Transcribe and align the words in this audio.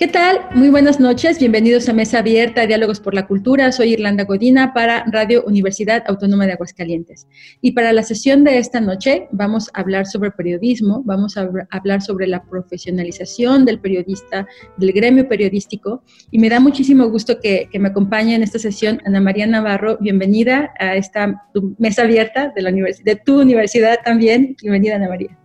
¿Qué 0.00 0.08
tal? 0.08 0.38
Muy 0.54 0.70
buenas 0.70 0.98
noches. 0.98 1.38
Bienvenidos 1.38 1.86
a 1.90 1.92
Mesa 1.92 2.20
Abierta, 2.20 2.66
Diálogos 2.66 3.00
por 3.00 3.12
la 3.12 3.26
Cultura. 3.26 3.70
Soy 3.70 3.92
Irlanda 3.92 4.24
Godina 4.24 4.72
para 4.72 5.04
Radio 5.12 5.44
Universidad 5.44 6.04
Autónoma 6.06 6.46
de 6.46 6.54
Aguascalientes. 6.54 7.28
Y 7.60 7.72
para 7.72 7.92
la 7.92 8.02
sesión 8.02 8.42
de 8.42 8.56
esta 8.56 8.80
noche 8.80 9.28
vamos 9.30 9.68
a 9.74 9.80
hablar 9.82 10.06
sobre 10.06 10.30
periodismo, 10.30 11.02
vamos 11.04 11.36
a 11.36 11.50
hablar 11.68 12.00
sobre 12.00 12.26
la 12.28 12.42
profesionalización 12.42 13.66
del 13.66 13.78
periodista, 13.78 14.46
del 14.78 14.92
gremio 14.94 15.28
periodístico. 15.28 16.02
Y 16.30 16.38
me 16.38 16.48
da 16.48 16.60
muchísimo 16.60 17.10
gusto 17.10 17.38
que, 17.38 17.68
que 17.70 17.78
me 17.78 17.88
acompañe 17.88 18.34
en 18.34 18.42
esta 18.42 18.58
sesión 18.58 19.02
Ana 19.04 19.20
María 19.20 19.46
Navarro. 19.46 19.98
Bienvenida 20.00 20.72
a 20.78 20.96
esta 20.96 21.46
Mesa 21.76 22.04
Abierta 22.04 22.50
de, 22.56 22.62
la 22.62 22.70
de 22.70 23.16
tu 23.16 23.42
universidad 23.42 23.98
también. 24.02 24.56
Bienvenida, 24.62 24.96
Ana 24.96 25.10
María. 25.10 25.39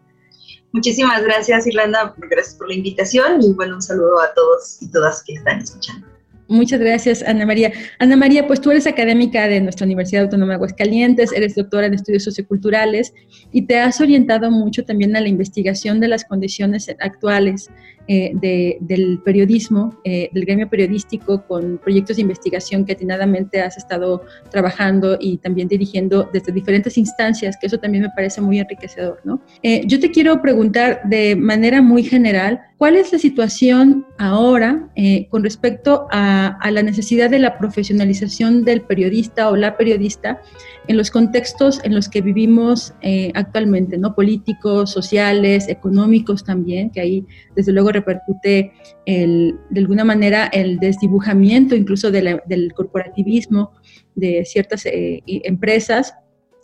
Muchísimas 0.75 1.23
gracias, 1.23 1.65
Irlanda. 1.67 2.13
Gracias 2.29 2.55
por 2.55 2.67
la 2.67 2.73
invitación 2.73 3.41
y 3.41 3.53
bueno, 3.53 3.75
un 3.75 3.81
saludo 3.81 4.19
a 4.19 4.33
todos 4.33 4.81
y 4.81 4.91
todas 4.91 5.23
que 5.23 5.35
están 5.35 5.59
escuchando. 5.59 6.05
Muchas 6.49 6.81
gracias, 6.81 7.23
Ana 7.23 7.45
María. 7.45 7.71
Ana 7.97 8.17
María, 8.17 8.45
pues 8.45 8.59
tú 8.59 8.71
eres 8.71 8.85
académica 8.85 9.47
de 9.47 9.61
nuestra 9.61 9.85
Universidad 9.85 10.23
Autónoma 10.23 10.51
de 10.51 10.55
Aguascalientes, 10.55 11.31
eres 11.31 11.55
doctora 11.55 11.87
en 11.87 11.93
estudios 11.93 12.25
socioculturales 12.25 13.13
y 13.53 13.67
te 13.67 13.79
has 13.79 14.01
orientado 14.01 14.51
mucho 14.51 14.83
también 14.83 15.15
a 15.15 15.21
la 15.21 15.29
investigación 15.29 16.01
de 16.01 16.09
las 16.09 16.25
condiciones 16.25 16.93
actuales 16.99 17.69
eh, 18.07 18.33
del 18.81 19.19
periodismo, 19.25 19.99
eh, 20.03 20.29
del 20.31 20.45
gremio 20.45 20.69
periodístico, 20.69 21.43
con 21.47 21.79
proyectos 21.79 22.17
de 22.17 22.21
investigación 22.21 22.85
que 22.85 22.93
atinadamente 22.93 23.61
has 23.61 23.77
estado 23.77 24.21
trabajando 24.51 25.17
y 25.19 25.37
también 25.37 25.67
dirigiendo 25.67 26.29
desde 26.31 26.51
diferentes 26.51 26.99
instancias, 26.99 27.57
que 27.59 27.65
eso 27.65 27.79
también 27.79 28.03
me 28.03 28.11
parece 28.11 28.41
muy 28.41 28.59
enriquecedor, 28.59 29.21
¿no? 29.23 29.41
Eh, 29.63 29.81
yo 29.87 29.99
te 29.99 30.11
quiero 30.11 30.39
preguntar 30.39 31.01
de 31.05 31.35
manera 31.35 31.81
muy 31.81 32.03
general, 32.03 32.59
¿cuál 32.77 32.95
es 32.95 33.11
la 33.11 33.17
situación 33.17 34.05
ahora 34.19 34.89
con 35.29 35.43
respecto 35.43 36.07
a, 36.11 36.57
a 36.61 36.71
la 36.71 36.83
necesidad 36.83 37.29
de 37.29 37.39
la 37.39 37.57
profesionalización 37.57 38.63
del 38.63 38.81
periodista 38.81 39.49
o 39.49 39.55
la 39.55 39.77
periodista 39.77 40.41
en 40.87 40.97
los 40.97 41.09
contextos 41.09 41.81
en 41.83 41.95
los 41.95 42.07
que 42.07 42.21
vivimos 42.21 42.93
actualmente, 43.33 43.97
¿no? 43.97 44.13
Políticos, 44.13 44.91
sociales, 44.91 45.67
económicos 45.67 46.43
también, 46.43 46.89
que 46.91 47.01
ahí 47.01 47.25
desde 47.55 47.71
luego 47.71 47.91
repercute 47.95 48.71
de 49.05 49.79
alguna 49.79 50.03
manera 50.03 50.47
el 50.47 50.79
desdibujamiento 50.79 51.75
incluso 51.75 52.11
del 52.11 52.73
corporativismo 52.75 53.71
de 54.15 54.45
ciertas 54.45 54.85
eh, 54.85 55.21
empresas. 55.25 56.13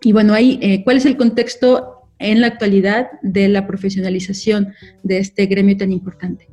Y 0.02 0.14
bueno, 0.14 0.34
ahí, 0.34 0.60
eh, 0.62 0.84
¿cuál 0.84 0.98
es 0.98 1.06
el 1.06 1.18
contexto 1.18 2.08
en 2.20 2.42
la 2.42 2.48
actualidad 2.48 3.12
de 3.22 3.50
la 3.50 3.68
profesionalización 3.68 4.74
de 5.04 5.20
este 5.20 5.46
gremio 5.46 5.78
tan 5.78 5.92
importante? 5.92 6.50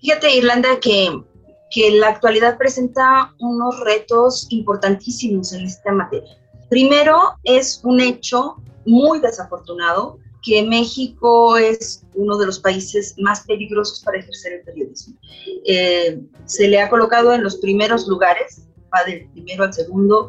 Fíjate, 0.00 0.36
Irlanda, 0.36 0.80
que, 0.80 1.10
que 1.70 1.90
la 1.92 2.08
actualidad 2.08 2.58
presenta 2.58 3.34
unos 3.38 3.80
retos 3.80 4.46
importantísimos 4.50 5.52
en 5.52 5.64
esta 5.64 5.92
materia. 5.92 6.36
Primero, 6.68 7.18
es 7.44 7.80
un 7.84 8.00
hecho 8.00 8.56
muy 8.84 9.20
desafortunado 9.20 10.18
que 10.42 10.62
México 10.62 11.56
es 11.56 12.04
uno 12.14 12.36
de 12.36 12.46
los 12.46 12.58
países 12.58 13.14
más 13.18 13.44
peligrosos 13.46 14.00
para 14.00 14.18
ejercer 14.18 14.54
el 14.54 14.62
periodismo. 14.62 15.16
Eh, 15.66 16.20
se 16.46 16.68
le 16.68 16.80
ha 16.80 16.90
colocado 16.90 17.32
en 17.32 17.42
los 17.42 17.56
primeros 17.58 18.06
lugares, 18.08 18.62
va 18.94 19.04
del 19.04 19.28
primero 19.30 19.64
al 19.64 19.72
segundo, 19.72 20.26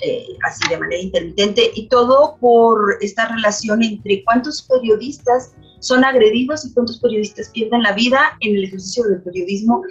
eh, 0.00 0.26
así 0.46 0.68
de 0.68 0.78
manera 0.78 1.00
intermitente, 1.00 1.70
y 1.74 1.88
todo 1.88 2.36
por 2.40 2.98
esta 3.00 3.28
relación 3.28 3.82
entre 3.82 4.22
cuántos 4.24 4.62
periodistas 4.62 5.54
son 5.80 6.04
agredidos 6.04 6.64
y 6.64 6.72
cuántos 6.72 7.00
periodistas 7.00 7.48
pierden 7.50 7.82
la 7.82 7.92
vida 7.92 8.36
en 8.40 8.56
el 8.56 8.64
ejercicio 8.64 9.04
del 9.04 9.22
periodismo, 9.22 9.82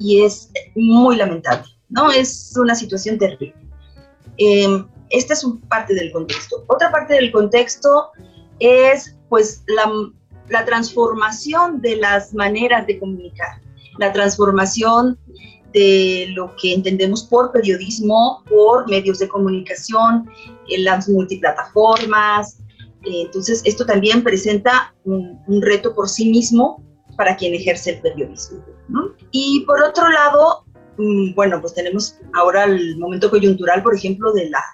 y 0.00 0.22
es 0.22 0.50
muy 0.74 1.16
lamentable, 1.16 1.68
¿no? 1.88 2.10
Es 2.10 2.54
una 2.56 2.74
situación 2.74 3.18
terrible. 3.18 3.54
Eh, 4.38 4.84
esta 5.10 5.34
es 5.34 5.44
un 5.44 5.60
parte 5.62 5.94
del 5.94 6.12
contexto. 6.12 6.64
Otra 6.68 6.90
parte 6.90 7.14
del 7.14 7.30
contexto 7.30 8.10
es 8.58 9.15
pues 9.28 9.62
la, 9.66 9.90
la 10.48 10.64
transformación 10.64 11.80
de 11.80 11.96
las 11.96 12.34
maneras 12.34 12.86
de 12.86 12.98
comunicar, 12.98 13.60
la 13.98 14.12
transformación 14.12 15.18
de 15.72 16.28
lo 16.34 16.54
que 16.56 16.72
entendemos 16.72 17.24
por 17.24 17.52
periodismo, 17.52 18.42
por 18.48 18.88
medios 18.88 19.18
de 19.18 19.28
comunicación, 19.28 20.26
en 20.68 20.84
las 20.84 21.06
multiplataformas. 21.08 22.58
Entonces, 23.04 23.60
esto 23.64 23.84
también 23.84 24.22
presenta 24.22 24.94
un, 25.04 25.38
reto 25.60 25.94
por 25.94 26.08
sí 26.08 26.30
mismo 26.30 26.82
para 27.16 27.36
quien 27.36 27.54
ejerce 27.54 27.90
el 27.90 28.00
periodismo. 28.00 28.64
Y 29.32 29.64
por 29.66 29.82
otro 29.82 30.08
lado, 30.08 30.64
mm, 30.96 31.34
bueno, 31.34 31.60
pues 31.60 31.74
tenemos 31.74 32.16
ahora 32.32 32.64
el 32.64 32.96
momento 32.98 33.28
coyuntural, 33.30 33.82
por 33.82 33.94
ejemplo, 33.94 34.32
de, 34.32 34.48
la, 34.48 34.64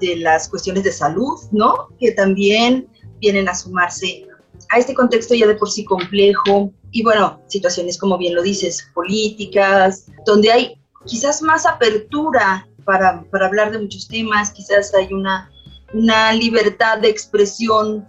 de 0.00 0.16
las 0.16 0.48
cuestiones 0.48 0.84
de 0.84 0.92
salud, 0.92 1.36
¿no? 1.50 1.88
Que 1.98 2.12
también 2.12 2.86
vienen 3.20 3.48
a 3.48 3.54
sumarse 3.54 4.26
a 4.70 4.78
este 4.78 4.94
contexto 4.94 5.34
ya 5.34 5.46
de 5.46 5.54
por 5.54 5.70
sí 5.70 5.84
complejo. 5.84 6.72
Y 6.90 7.02
bueno, 7.02 7.40
situaciones 7.48 7.98
como 7.98 8.18
bien 8.18 8.34
lo 8.34 8.42
dices, 8.42 8.88
políticas, 8.94 10.06
donde 10.26 10.50
hay 10.50 10.80
quizás 11.06 11.42
más 11.42 11.66
apertura 11.66 12.66
para, 12.84 13.22
para 13.30 13.46
hablar 13.46 13.70
de 13.70 13.80
muchos 13.80 14.08
temas, 14.08 14.50
quizás 14.50 14.94
hay 14.94 15.12
una, 15.12 15.50
una 15.92 16.32
libertad 16.32 16.98
de 16.98 17.08
expresión 17.08 18.06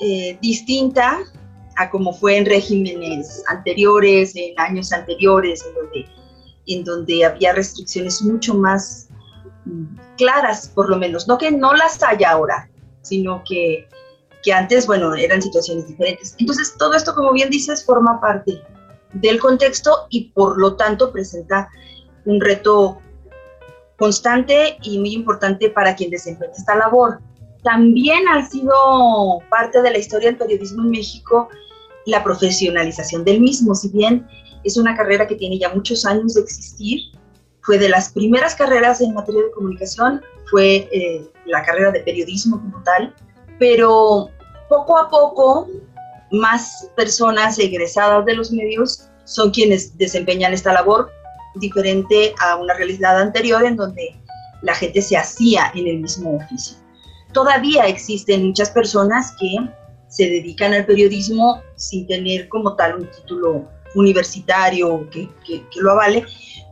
eh, 0.00 0.38
distinta 0.40 1.18
a 1.76 1.90
como 1.90 2.12
fue 2.12 2.36
en 2.36 2.46
regímenes 2.46 3.42
anteriores, 3.48 4.34
en 4.34 4.58
años 4.58 4.92
anteriores, 4.92 5.64
en 5.66 5.74
donde, 5.74 6.06
en 6.66 6.84
donde 6.84 7.24
había 7.24 7.52
restricciones 7.52 8.22
mucho 8.22 8.54
más 8.54 9.08
mm, 9.66 9.84
claras, 10.16 10.68
por 10.68 10.88
lo 10.88 10.96
menos, 10.96 11.28
no 11.28 11.36
que 11.36 11.50
no 11.50 11.74
las 11.74 12.02
haya 12.02 12.30
ahora, 12.30 12.70
sino 13.02 13.42
que 13.46 13.86
que 14.46 14.52
antes, 14.52 14.86
bueno, 14.86 15.12
eran 15.16 15.42
situaciones 15.42 15.88
diferentes. 15.88 16.36
Entonces, 16.38 16.76
todo 16.78 16.94
esto, 16.94 17.12
como 17.16 17.32
bien 17.32 17.50
dices, 17.50 17.84
forma 17.84 18.20
parte 18.20 18.62
del 19.12 19.40
contexto 19.40 20.06
y 20.08 20.30
por 20.30 20.56
lo 20.56 20.76
tanto 20.76 21.10
presenta 21.10 21.68
un 22.26 22.40
reto 22.40 23.00
constante 23.98 24.78
y 24.84 25.00
muy 25.00 25.14
importante 25.14 25.68
para 25.70 25.96
quien 25.96 26.10
desempeña 26.10 26.52
esta 26.56 26.76
labor. 26.76 27.18
También 27.64 28.28
ha 28.28 28.48
sido 28.48 29.40
parte 29.50 29.82
de 29.82 29.90
la 29.90 29.98
historia 29.98 30.28
del 30.28 30.38
periodismo 30.38 30.84
en 30.84 30.90
México 30.90 31.48
la 32.04 32.22
profesionalización 32.22 33.24
del 33.24 33.40
mismo, 33.40 33.74
si 33.74 33.88
bien 33.88 34.28
es 34.62 34.76
una 34.76 34.96
carrera 34.96 35.26
que 35.26 35.34
tiene 35.34 35.58
ya 35.58 35.74
muchos 35.74 36.06
años 36.06 36.34
de 36.34 36.42
existir, 36.42 37.00
fue 37.62 37.78
de 37.78 37.88
las 37.88 38.12
primeras 38.12 38.54
carreras 38.54 39.00
en 39.00 39.12
materia 39.12 39.42
de 39.42 39.50
comunicación, 39.50 40.22
fue 40.48 40.88
eh, 40.92 41.28
la 41.46 41.64
carrera 41.64 41.90
de 41.90 41.98
periodismo 41.98 42.60
como 42.60 42.80
tal, 42.84 43.12
pero 43.58 44.30
poco 44.68 44.98
a 44.98 45.08
poco 45.08 45.68
más 46.30 46.90
personas 46.96 47.58
egresadas 47.58 48.24
de 48.24 48.34
los 48.34 48.50
medios 48.50 49.08
son 49.24 49.50
quienes 49.50 49.96
desempeñan 49.96 50.52
esta 50.52 50.72
labor 50.72 51.10
diferente 51.56 52.34
a 52.40 52.56
una 52.56 52.74
realidad 52.74 53.20
anterior 53.20 53.64
en 53.64 53.76
donde 53.76 54.14
la 54.62 54.74
gente 54.74 55.02
se 55.02 55.16
hacía 55.16 55.72
en 55.74 55.86
el 55.86 55.98
mismo 56.00 56.36
oficio. 56.36 56.76
Todavía 57.32 57.86
existen 57.86 58.46
muchas 58.46 58.70
personas 58.70 59.34
que 59.38 59.56
se 60.08 60.24
dedican 60.24 60.72
al 60.72 60.86
periodismo 60.86 61.60
sin 61.76 62.06
tener 62.06 62.48
como 62.48 62.74
tal 62.74 62.96
un 62.96 63.10
título 63.10 63.68
universitario 63.94 65.08
que, 65.10 65.28
lo 65.76 65.92
avale, 65.92 66.24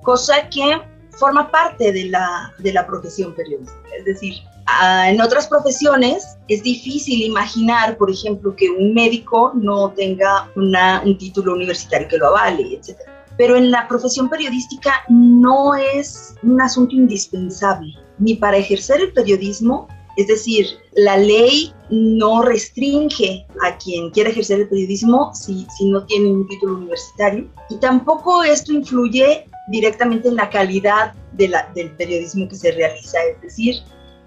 cosa 0.02 0.49
que 0.49 0.81
forma 1.19 1.50
parte 1.50 1.93
de 1.93 2.06
la, 2.06 2.52
de 2.58 2.72
la 2.72 2.87
profesión 2.87 3.34
periodística. 3.34 3.88
Es 3.96 4.05
decir, 4.05 4.34
Ah, 4.66 5.11
en 5.11 5.20
otras 5.20 5.46
profesiones 5.46 6.38
es 6.49 6.62
difícil 6.62 7.22
imaginar, 7.22 7.99
por 7.99 8.11
ejemplo, 8.11 8.55
que 8.56 8.70
un 8.70 8.94
médico 8.94 9.52
no 9.55 9.93
tenga 9.93 10.50
un 10.56 11.19
título 11.19 11.52
universitario 11.52 12.08
que 12.08 12.16
lo 12.16 12.28
avale, 12.28 12.75
etc. 12.75 12.99
Pero 13.37 13.56
en 13.56 13.70
la 13.70 13.87
profesión 13.88 14.28
periodística 14.28 15.02
no 15.08 15.75
es 15.75 16.34
un 16.43 16.61
asunto 16.61 16.94
indispensable, 16.94 17.93
ni 18.19 18.37
para 18.37 18.56
ejercer 18.56 19.00
el 19.00 19.12
periodismo, 19.12 19.88
es 20.16 20.28
decir, 20.28 20.66
la 20.93 21.16
ley 21.19 21.75
no 21.90 22.43
restringe 22.43 23.46
a 23.62 23.76
quien 23.76 24.11
quiere 24.11 24.31
ejercer 24.31 24.61
el 24.61 24.69
periodismo 24.69 25.34
si, 25.34 25.66
si 25.76 25.90
no 25.90 26.06
tiene 26.06 26.31
un 26.31 26.46
título 26.46 26.76
universitario, 26.76 27.49
y 27.69 27.76
tampoco 27.78 28.44
esto 28.44 28.72
influye 28.72 29.46
directamente 29.69 30.28
en 30.28 30.37
la 30.37 30.50
calidad 30.50 31.12
del 31.32 31.90
periodismo 31.96 32.49
que 32.49 32.56
se 32.56 32.72
realiza, 32.72 33.19
es 33.32 33.40
decir, 33.40 33.76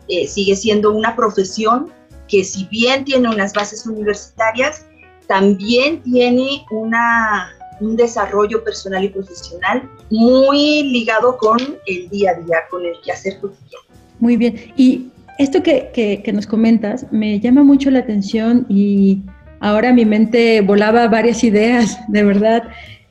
eh, 0.07 0.27
sigue 0.27 0.55
siendo 0.55 0.93
una 0.93 1.15
profesión 1.15 1.91
que 2.27 2.43
si 2.43 2.65
bien 2.65 3.05
tiene 3.05 3.29
unas 3.29 3.53
bases 3.53 3.85
universitarias, 3.85 4.85
también 5.27 6.01
tiene 6.03 6.65
una, 6.71 7.49
un 7.79 7.95
desarrollo 7.95 8.63
personal 8.63 9.03
y 9.03 9.09
profesional 9.09 9.89
muy 10.09 10.83
ligado 10.83 11.37
con 11.37 11.57
el 11.85 12.09
día 12.09 12.31
a 12.31 12.33
día, 12.35 12.57
con 12.69 12.85
el 12.85 12.93
quehacer 13.03 13.39
cotidiano. 13.39 13.85
Muy 14.19 14.37
bien. 14.37 14.73
Y 14.75 15.07
esto 15.37 15.61
que, 15.61 15.91
que, 15.93 16.33
nos 16.33 16.47
comentas 16.47 17.05
me 17.11 17.39
llama 17.39 17.63
mucho 17.63 17.91
la 17.91 17.99
atención 17.99 18.65
y 18.69 19.21
ahora 19.59 19.93
mi 19.93 20.05
mente 20.05 20.61
volaba 20.61 21.07
varias 21.07 21.43
ideas, 21.43 21.99
de 22.07 22.23
verdad. 22.23 22.63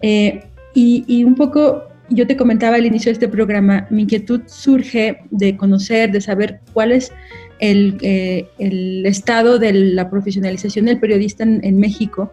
Eh, 0.03 0.45
y, 0.75 1.05
y, 1.07 1.25
un 1.25 1.35
poco, 1.37 1.85
yo 2.11 2.27
te 2.27 2.37
comentaba 2.37 2.77
al 2.77 2.87
inicio 2.87 3.11
de 3.11 3.15
este 3.15 3.29
programa, 3.29 3.87
mi 3.91 4.03
inquietud 4.03 4.43
surge 4.47 5.19
de 5.31 5.57
conocer, 5.57 6.13
de 6.13 6.21
saber 6.21 6.61
cuál 6.73 6.93
es 6.93 7.13
el, 7.59 7.99
eh, 8.03 8.49
el 8.59 9.05
estado 9.07 9.59
de 9.59 9.73
la 9.73 10.11
profesionalización 10.11 10.87
del 10.87 11.01
periodista 11.01 11.45
en, 11.45 11.79
México, 11.79 12.33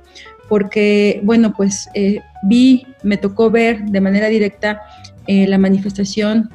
porque, 0.50 1.22
bueno, 1.24 1.54
pues 1.56 1.88
eh, 1.94 2.20
vi, 2.44 2.86
me 3.04 3.18
tocó 3.18 3.50
ver 3.50 3.84
de 3.86 4.02
manera 4.02 4.28
directa 4.28 4.82
la 5.26 5.58
manifestación 5.58 6.50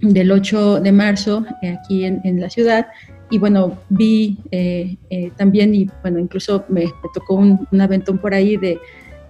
del 0.00 0.30
8 0.30 0.80
de 0.80 0.92
marzo 0.92 1.44
eh, 1.62 1.76
aquí 1.78 2.04
en, 2.04 2.40
la 2.40 2.50
ciudad. 2.50 2.88
Y 3.30 3.38
bueno, 3.38 3.78
vi 3.88 4.38
eh, 4.50 4.96
eh, 5.10 5.32
también, 5.36 5.74
y 5.74 5.88
bueno, 6.02 6.18
incluso 6.18 6.64
me, 6.68 6.86
tocó 7.12 7.34
un, 7.34 7.66
aventón 7.80 8.18
por 8.18 8.34
ahí 8.34 8.56
de, 8.56 8.78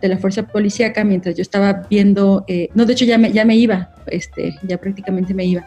de, 0.01 0.09
la 0.09 0.19
fuerza 0.19 0.47
policíaca 0.47 1.05
mientras 1.05 1.35
yo 1.35 1.43
estaba 1.43 1.87
viendo, 1.89 2.45
no, 2.75 2.85
de 2.85 2.93
hecho 2.93 3.05
ya 3.05 3.19
me, 3.19 3.33
ya 3.33 3.45
me 3.45 3.57
iba, 3.57 3.91
este, 4.07 4.55
ya 4.63 4.79
prácticamente 4.79 5.35
me 5.35 5.45
iba. 5.45 5.67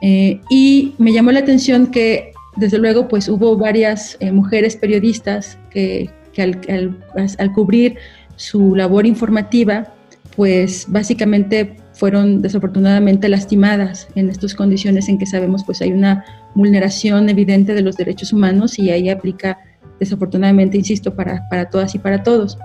y 0.00 0.94
me 0.98 1.12
llamó 1.12 1.32
la 1.32 1.40
atención 1.40 1.88
que, 1.88 2.32
desde 2.56 2.78
luego, 2.78 3.08
pues 3.08 3.28
hubo 3.28 3.56
varias 3.56 4.16
mujeres 4.32 4.76
periodistas 4.76 5.58
que, 5.70 6.08
que 6.32 6.42
al, 6.42 6.60
al, 6.68 6.96
al 7.38 7.52
cubrir 7.52 7.96
su 8.36 8.74
labor 8.74 9.06
informativa, 9.06 9.92
pues 10.36 10.86
básicamente 10.88 11.76
fueron 11.94 12.42
desafortunadamente 12.42 13.28
lastimadas 13.28 14.08
en 14.16 14.28
estas 14.28 14.54
condiciones 14.54 15.08
en 15.08 15.18
que 15.18 15.26
sabemos 15.26 15.62
pues 15.64 15.80
hay 15.80 15.92
una 15.92 16.24
vulneración 16.54 17.28
evidente 17.28 17.72
de 17.72 17.82
los 17.82 17.96
derechos 17.96 18.32
humanos 18.32 18.78
y 18.78 18.90
ahí 18.90 19.08
aplica 19.08 19.58
desafortunadamente, 20.00 20.76
insisto, 20.76 21.14
para, 21.14 21.48
para 21.48 21.70
todas 21.70 21.94
y 21.94 21.98
para 21.98 22.22
todos. 22.22 22.58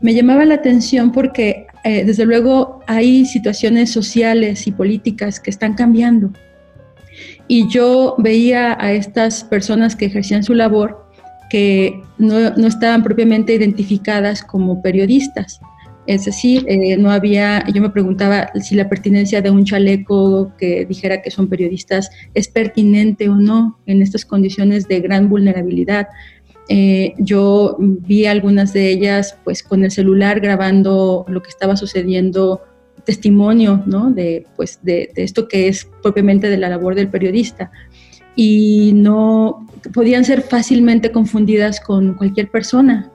Me 0.00 0.14
llamaba 0.14 0.44
la 0.44 0.54
atención 0.54 1.12
porque 1.12 1.66
eh, 1.84 2.04
desde 2.04 2.24
luego 2.24 2.80
hay 2.86 3.24
situaciones 3.24 3.90
sociales 3.90 4.66
y 4.66 4.72
políticas 4.72 5.40
que 5.40 5.50
están 5.50 5.74
cambiando 5.74 6.30
y 7.48 7.68
yo 7.68 8.14
veía 8.18 8.76
a 8.78 8.92
estas 8.92 9.42
personas 9.42 9.96
que 9.96 10.06
ejercían 10.06 10.44
su 10.44 10.54
labor 10.54 11.06
que 11.50 12.02
no, 12.18 12.50
no 12.50 12.66
estaban 12.66 13.02
propiamente 13.02 13.54
identificadas 13.54 14.42
como 14.42 14.82
periodistas 14.82 15.60
es 16.08 16.24
decir, 16.24 16.64
eh, 16.68 16.96
no 16.96 17.10
había, 17.10 17.62
yo 17.68 17.82
me 17.82 17.90
preguntaba 17.90 18.50
si 18.62 18.74
la 18.74 18.88
pertinencia 18.88 19.42
de 19.42 19.50
un 19.50 19.66
chaleco 19.66 20.54
que 20.56 20.86
dijera 20.86 21.20
que 21.20 21.30
son 21.30 21.50
periodistas 21.50 22.10
es 22.32 22.48
pertinente 22.48 23.28
o 23.28 23.34
no 23.34 23.78
en 23.84 24.00
estas 24.00 24.24
condiciones 24.24 24.88
de 24.88 25.00
gran 25.00 25.28
vulnerabilidad. 25.28 26.08
Eh, 26.68 27.14
yo 27.18 27.76
vi 27.78 28.26
algunas 28.26 28.72
de 28.72 28.90
ellas 28.90 29.36
pues 29.44 29.62
con 29.62 29.84
el 29.84 29.90
celular 29.90 30.40
grabando 30.40 31.24
lo 31.28 31.42
que 31.42 31.48
estaba 31.48 31.76
sucediendo, 31.76 32.62
testimonio 33.04 33.82
¿no? 33.86 34.10
de, 34.10 34.46
pues, 34.56 34.80
de, 34.82 35.10
de 35.14 35.22
esto 35.24 35.48
que 35.48 35.68
es 35.68 35.88
propiamente 36.02 36.50
de 36.50 36.58
la 36.58 36.68
labor 36.68 36.94
del 36.94 37.08
periodista 37.08 37.70
y 38.36 38.92
no 38.94 39.66
podían 39.94 40.24
ser 40.24 40.42
fácilmente 40.42 41.10
confundidas 41.10 41.80
con 41.80 42.14
cualquier 42.14 42.50
persona, 42.50 43.10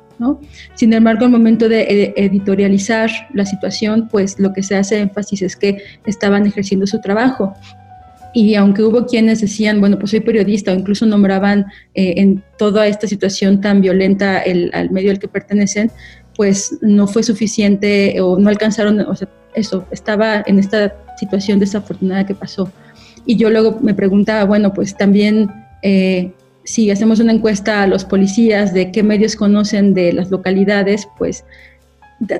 sin 0.76 0.94
embargo, 0.94 1.26
al 1.26 1.32
momento 1.32 1.68
de 1.70 2.14
editorializar 2.16 3.10
la 3.34 3.46
situación, 3.46 4.08
pues 4.10 4.40
lo 4.40 4.54
que 4.54 4.64
se 4.64 4.76
hace 4.76 5.00
énfasis 5.00 5.42
es 5.42 5.56
que 5.56 5.78
estaban 6.06 6.46
ejerciendo 6.46 6.88
su 6.88 7.02
trabajo. 7.02 7.54
Y 8.33 8.56
aunque 8.56 8.83
hubo 8.83 9.06
quienes 9.06 9.41
decían, 9.41 9.80
bueno, 9.80 10.00
pues 10.00 10.12
soy 10.12 10.21
periodista, 10.21 10.71
o 10.71 10.75
incluso 10.75 11.06
nombraban 11.06 11.65
eh, 11.94 12.15
en 12.18 12.44
toda 12.57 12.88
esta 12.88 13.07
situación 13.07 13.62
tan 13.62 13.81
violenta 13.81 14.39
el, 14.39 14.71
al 14.74 14.89
medio 14.89 15.12
al 15.12 15.19
que 15.19 15.27
pertenecen, 15.27 15.91
pues 16.35 16.77
no 16.81 17.07
fue 17.07 17.21
suficiente 17.24 18.19
o 18.21 18.39
no 18.39 18.50
alcanzaron, 18.50 19.00
o 19.01 19.15
sea, 19.15 19.30
eso, 19.53 19.85
estaba 19.91 20.44
en 20.47 20.57
esta 20.57 20.95
situación 21.18 21.59
desafortunada 21.59 22.25
que 22.25 22.33
pasó. 22.33 22.71
Y 23.25 23.35
yo 23.38 23.50
luego 23.50 23.80
me 23.81 23.94
preguntaba, 23.94 24.44
bueno, 24.45 24.74
pues 24.74 24.97
también 24.97 25.50
eh, 25.83 26.31
si 26.63 26.89
hacemos 26.91 27.19
una 27.19 27.33
encuesta 27.33 27.83
a 27.83 27.88
los 27.88 28.06
policías 28.06 28.74
de 28.74 28.91
qué 28.91 29.03
medios 29.03 29.35
conocen 29.35 29.94
de 29.94 30.13
las 30.13 30.31
localidades, 30.31 31.07
pues 31.18 31.45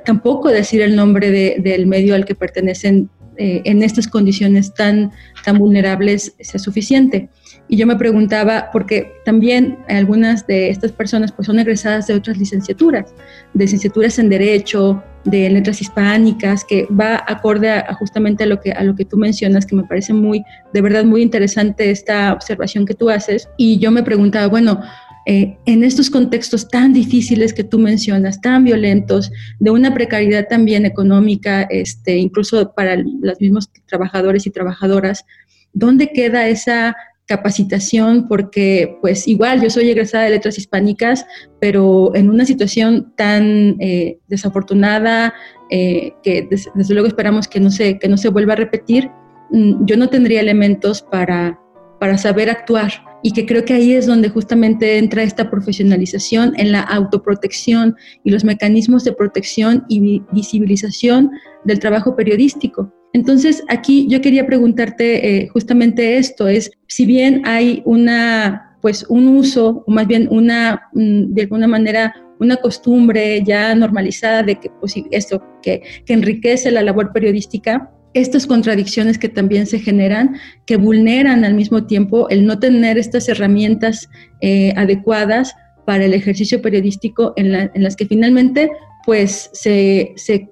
tampoco 0.06 0.50
decir 0.50 0.82
el 0.82 0.96
nombre 0.96 1.60
del 1.60 1.88
medio 1.88 2.16
al 2.16 2.26
que 2.26 2.36
pertenecen 2.36 3.10
eh, 3.38 3.62
en 3.66 3.84
estas 3.84 4.08
condiciones 4.08 4.74
tan, 4.74 5.12
tan 5.44 5.58
vulnerables 5.58 6.36
sea 6.40 6.60
suficiente. 6.60 7.30
Y 7.68 7.78
yo 7.78 7.88
me 7.88 7.96
preguntaba, 7.96 8.70
porque 8.72 9.12
también 9.26 9.80
algunas 9.88 10.46
de 10.46 10.70
estas 10.70 10.92
personas 10.92 11.32
pues, 11.32 11.48
son 11.48 11.60
egresadas 11.60 12.08
de 12.08 12.14
otras 12.14 12.38
licenciaturas, 12.38 13.14
de 13.54 13.64
licenciaturas 13.64 14.20
en 14.20 14.30
Derecho, 14.30 15.02
de 15.24 15.50
letras 15.50 15.82
hispánicas, 15.82 16.66
que 16.66 16.86
va 16.88 17.24
acorde 17.28 17.72
a, 17.72 17.94
justamente 17.94 18.44
a 18.44 18.48
lo, 18.48 18.60
que, 18.60 18.72
a 18.72 18.84
lo 18.84 18.96
que 18.96 19.06
tú 19.06 19.18
mencionas, 19.18 19.66
que 19.66 19.76
me 19.76 19.84
parece 19.84 20.14
muy, 20.14 20.44
de 20.74 20.82
verdad, 20.82 21.06
muy 21.06 21.22
interesante 21.22 21.90
esta 21.90 22.34
observación 22.34 22.86
que 22.86 22.94
tú 22.94 23.10
haces. 23.10 23.50
Y 23.58 23.80
yo 23.80 23.92
me 23.92 24.04
preguntaba, 24.04 24.48
bueno, 24.48 24.82
eh, 25.26 25.58
en 25.66 25.84
estos 25.84 26.10
contextos 26.10 26.68
tan 26.68 26.92
difíciles 26.92 27.54
que 27.54 27.64
tú 27.64 27.80
mencionas, 27.80 28.42
tan 28.42 28.66
violentos, 28.66 29.32
de 29.60 29.72
una 29.72 29.94
precariedad 29.94 30.48
también 30.50 30.86
económica, 30.86 31.64
este, 31.64 32.18
incluso 32.18 32.74
para 32.74 32.98
los 32.98 33.40
mismos 33.40 33.70
trabajadores 33.86 34.46
y 34.46 34.52
trabajadoras, 34.52 35.26
¿dónde 35.72 36.12
queda 36.12 36.50
esa 36.50 36.96
capacitación? 37.26 38.28
Porque 38.28 38.98
pues 39.02 39.26
igual 39.28 39.62
yo 39.62 39.70
soy 39.70 39.90
egresada 39.90 40.26
de 40.26 40.32
letras 40.32 40.58
hispánicas, 40.58 41.26
pero 41.62 42.14
en 42.16 42.30
una 42.30 42.46
situación 42.46 43.14
tan 43.16 43.78
eh, 43.80 44.20
desafortunada, 44.28 45.34
eh, 45.70 46.12
que 46.22 46.50
desde 46.76 46.94
luego 46.94 47.08
esperamos 47.08 47.48
que 47.48 47.62
no, 47.62 47.72
se, 47.72 47.98
que 47.98 48.10
no 48.10 48.18
se 48.18 48.28
vuelva 48.28 48.54
a 48.54 48.58
repetir, 48.58 49.10
mm, 49.52 49.86
yo 49.86 49.96
no 49.96 50.10
tendría 50.10 50.42
elementos 50.42 51.02
para, 51.02 51.58
para 51.98 52.18
saber 52.18 52.50
actuar 52.50 53.13
y 53.24 53.32
que 53.32 53.46
creo 53.46 53.66
que 53.66 53.74
ahí 53.74 53.94
es 53.94 54.06
donde 54.06 54.30
justamente 54.30 54.98
entra 54.98 55.24
esta 55.24 55.50
profesionalización 55.50 56.54
en 56.58 56.74
la 56.74 56.82
autoprotección 56.82 57.96
y 58.24 58.30
los 58.30 58.44
mecanismos 58.44 59.06
de 59.06 59.14
protección 59.14 59.86
y 59.88 60.22
visibilización 60.34 61.32
del 61.64 61.80
trabajo 61.80 62.16
periodístico. 62.16 62.94
Entonces, 63.14 63.64
aquí 63.70 64.08
yo 64.10 64.22
quería 64.22 64.46
preguntarte 64.46 65.44
eh, 65.44 65.48
justamente 65.48 66.18
esto, 66.18 66.48
es 66.48 66.72
si 66.88 67.06
bien 67.06 67.44
hay 67.46 67.82
una, 67.86 68.78
pues 68.82 69.06
un 69.08 69.28
uso, 69.30 69.84
o 69.88 69.92
más 69.92 70.06
bien 70.06 70.28
una, 70.30 70.90
mm, 70.94 71.34
de 71.34 71.44
alguna 71.44 71.68
manera, 71.68 72.14
una 72.40 72.58
costumbre 72.58 73.42
ya 73.46 73.74
normalizada 73.74 74.44
de 74.44 74.60
que, 74.60 74.70
pues, 74.82 74.96
esto, 75.12 75.42
que, 75.62 75.82
que 76.06 76.14
enriquece 76.14 76.72
la 76.72 76.82
labor 76.82 77.14
periodística, 77.14 77.90
estas 78.14 78.46
contradicciones 78.48 79.18
que 79.18 79.30
también 79.30 79.66
se 79.66 79.80
generan, 79.80 80.38
que 80.66 80.78
vulneran 80.78 81.44
al 81.44 81.54
mismo 81.54 81.86
tiempo 81.86 82.30
el 82.30 82.46
no 82.46 82.60
tener 82.60 82.98
estas 82.98 83.28
herramientas 83.30 84.10
eh, 84.42 84.74
adecuadas 84.76 85.56
para 85.86 86.06
el 86.06 86.14
ejercicio 86.14 86.62
periodístico 86.62 87.34
en, 87.36 87.72
las 87.74 87.96
que 87.96 88.06
finalmente 88.06 88.72
pues 89.06 89.50
se, 89.54 90.14
se, 90.16 90.50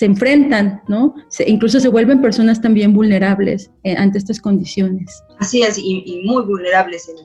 enfrentan, 0.00 0.82
¿no? 0.88 1.14
incluso 1.46 1.80
se 1.80 1.88
vuelven 1.88 2.20
personas 2.20 2.60
también 2.60 2.92
vulnerables 2.92 3.70
eh, 3.82 3.96
ante 3.96 4.18
estas 4.18 4.40
condiciones. 4.40 5.22
Así 5.38 5.62
es, 5.62 5.78
y, 5.78 6.22
muy 6.24 6.44
vulnerables 6.44 7.08
en, 7.08 7.16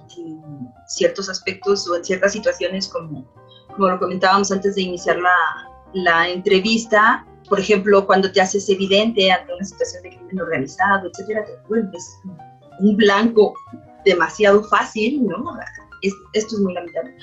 ciertos 0.87 1.29
aspectos 1.29 1.87
o 1.89 1.97
en 1.97 2.05
ciertas 2.05 2.33
situaciones 2.33 2.87
como, 2.87 3.27
como 3.75 3.89
lo 3.89 3.99
comentábamos 3.99 4.51
antes 4.51 4.75
de 4.75 4.83
iniciar 4.83 5.17
la, 5.17 5.29
la 5.93 6.29
entrevista, 6.29 7.25
por 7.53 7.59
ejemplo, 7.59 8.03
cuando 8.07 8.31
te 8.31 8.41
haces 8.41 8.67
evidente 8.67 9.31
ante 9.31 9.53
una 9.53 9.63
situación 9.63 10.01
de 10.01 10.09
crimen 10.09 10.41
organizado, 10.41 11.07
etcétera, 11.07 11.45
te 11.45 11.51
vuelves 11.67 12.19
un 12.79 12.97
blanco 12.97 13.53
demasiado 14.05 14.63
fácil, 14.63 15.23
¿no? 15.27 15.55
esto 16.01 16.55
es 16.55 16.59
muy 16.59 16.73
lamentable. 16.73 17.15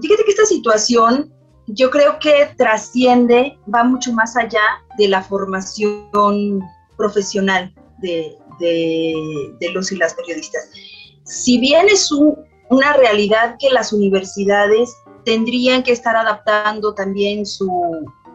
Fíjate 0.00 0.24
que 0.24 0.30
esta 0.30 0.46
situación 0.46 1.30
yo 1.66 1.90
creo 1.90 2.18
que 2.20 2.48
trasciende, 2.56 3.58
va 3.68 3.84
mucho 3.84 4.14
más 4.14 4.34
allá 4.34 4.62
de 4.96 5.08
la 5.08 5.22
formación 5.22 6.62
profesional 6.96 7.70
de, 7.98 8.38
los 9.74 9.92
y 9.92 9.96
las 9.96 10.14
periodistas. 10.14 10.70
Si 11.24 11.60
bien 11.60 11.86
es 11.90 12.10
una 12.70 12.94
realidad 12.94 13.56
que 13.58 13.68
las 13.68 13.92
universidades 13.92 14.90
tendrían 15.26 15.82
que 15.82 15.92
estar 15.92 16.16
adaptando 16.16 16.94
también 16.94 17.44
su 17.44 17.70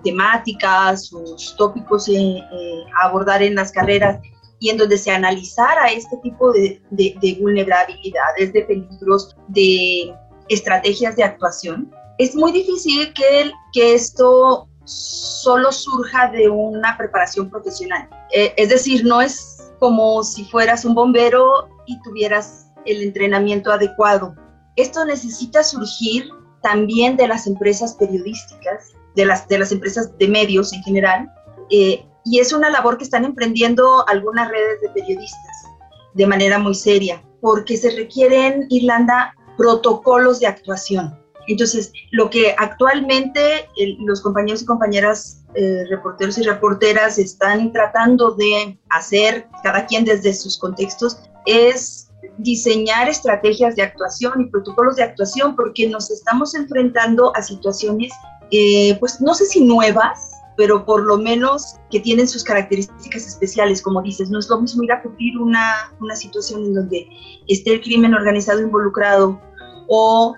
temáticas, 0.06 1.08
sus 1.08 1.56
tópicos 1.58 2.08
a 2.10 3.08
abordar 3.08 3.44
en 3.44 3.56
las 3.56 3.74
carreras 3.74 4.22
y 4.60 4.70
en 4.70 4.78
donde 4.78 4.98
se 4.98 5.12
analizara 5.12 5.88
este 5.88 6.16
tipo 6.24 6.54
de, 6.54 6.82
de, 6.92 7.38
vulnerabilidades, 7.42 8.54
de 8.54 8.62
peligros, 8.62 9.36
de 9.50 10.16
estrategias 10.48 11.18
de 11.18 11.24
actuación, 11.24 11.92
es 12.18 12.36
muy 12.36 12.54
difícil 12.54 13.12
que, 13.14 13.52
que 13.74 13.94
esto 13.96 14.70
solo 14.86 15.72
surja 15.72 16.30
de 16.32 16.48
una 16.48 16.96
preparación 16.98 17.50
profesional. 17.50 18.08
Eh, 18.34 18.54
es 18.56 18.70
decir, 18.70 19.04
no 19.04 19.22
es 19.22 19.72
como 19.80 20.24
si 20.24 20.46
fueras 20.46 20.86
un 20.86 20.96
bombero 20.96 21.68
y 21.86 22.00
tuvieras 22.02 22.72
el 22.86 23.02
entrenamiento 23.02 23.72
adecuado. 23.72 24.36
Esto 24.78 25.04
necesita 25.04 25.64
surgir 25.64 26.30
también 26.62 27.18
de 27.18 27.28
las 27.28 27.46
empresas 27.46 27.94
periodísticas, 27.96 28.95
de 29.16 29.26
las, 29.26 29.48
de 29.48 29.60
las 29.60 29.72
empresas 29.72 30.18
de 30.18 30.28
medios 30.28 30.74
en 30.74 30.84
general, 30.84 31.32
eh, 31.70 32.06
y 32.26 32.40
es 32.40 32.54
una 32.54 32.70
labor 32.70 32.98
que 32.98 33.04
están 33.04 33.24
emprendiendo 33.24 34.08
algunas 34.08 34.50
redes 34.50 34.82
de 34.82 34.90
periodistas 34.90 35.66
de 36.14 36.26
manera 36.26 36.58
muy 36.58 36.74
seria, 36.74 37.22
porque 37.42 37.78
se 37.78 37.92
requieren, 37.92 38.66
Irlanda, 38.70 39.36
protocolos 39.58 40.40
de 40.40 40.48
actuación. 40.48 41.18
Entonces, 41.48 41.92
lo 42.12 42.30
que 42.30 42.56
actualmente 42.58 43.68
los 44.00 44.22
compañeros 44.22 44.64
y 44.64 44.66
compañeras 44.66 45.44
eh, 45.54 45.86
reporteros 45.90 46.38
y 46.38 46.44
reporteras 46.44 47.20
están 47.20 47.72
tratando 47.72 48.32
de 48.32 48.80
hacer, 48.90 49.48
cada 49.64 49.86
quien 49.86 50.06
desde 50.06 50.34
sus 50.34 50.58
contextos, 50.58 51.20
es 51.46 52.10
diseñar 52.40 53.08
estrategias 53.08 53.76
de 53.76 53.84
actuación 53.84 54.42
y 54.42 54.46
protocolos 54.50 54.96
de 54.96 55.04
actuación, 55.04 55.56
porque 55.56 55.88
nos 55.88 56.10
estamos 56.10 56.56
enfrentando 56.56 57.36
a 57.36 57.42
situaciones, 57.42 58.12
eh, 58.52 58.98
pues 59.00 59.22
no 59.22 59.34
sé 59.34 59.46
si 59.46 59.64
nuevas, 59.64 60.32
pero 60.58 60.86
por 60.86 61.04
lo 61.04 61.18
menos 61.18 61.76
que 61.92 62.00
tienen 62.00 62.28
sus 62.28 62.44
características 62.44 63.28
especiales, 63.28 63.82
como 63.82 64.02
dices, 64.02 64.30
no 64.30 64.40
es 64.40 64.50
lo 64.50 64.62
mismo 64.62 64.84
ir 64.84 64.92
a 64.92 65.02
cubrir 65.02 65.38
una, 65.38 65.92
una 66.00 66.16
situación 66.16 66.64
en 66.64 66.74
donde 66.74 67.08
esté 67.48 67.74
el 67.74 67.82
crimen 67.82 68.14
organizado 68.14 68.62
involucrado 68.62 69.40
o 69.88 70.36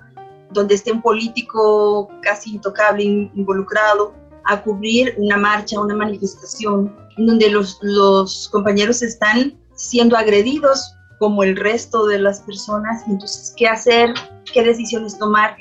donde 0.51 0.75
esté 0.75 0.91
un 0.91 1.01
político 1.01 2.09
casi 2.21 2.55
intocable 2.55 3.03
involucrado, 3.03 4.13
a 4.45 4.61
cubrir 4.63 5.13
una 5.17 5.37
marcha, 5.37 5.79
una 5.79 5.95
manifestación, 5.95 6.95
en 7.17 7.25
donde 7.25 7.49
los, 7.49 7.77
los 7.81 8.47
compañeros 8.49 9.01
están 9.01 9.57
siendo 9.75 10.15
agredidos 10.15 10.95
como 11.19 11.43
el 11.43 11.57
resto 11.57 12.05
de 12.07 12.19
las 12.19 12.41
personas. 12.41 13.03
Entonces, 13.07 13.53
¿qué 13.57 13.67
hacer? 13.67 14.13
¿Qué 14.53 14.63
decisiones 14.63 15.17
tomar? 15.19 15.57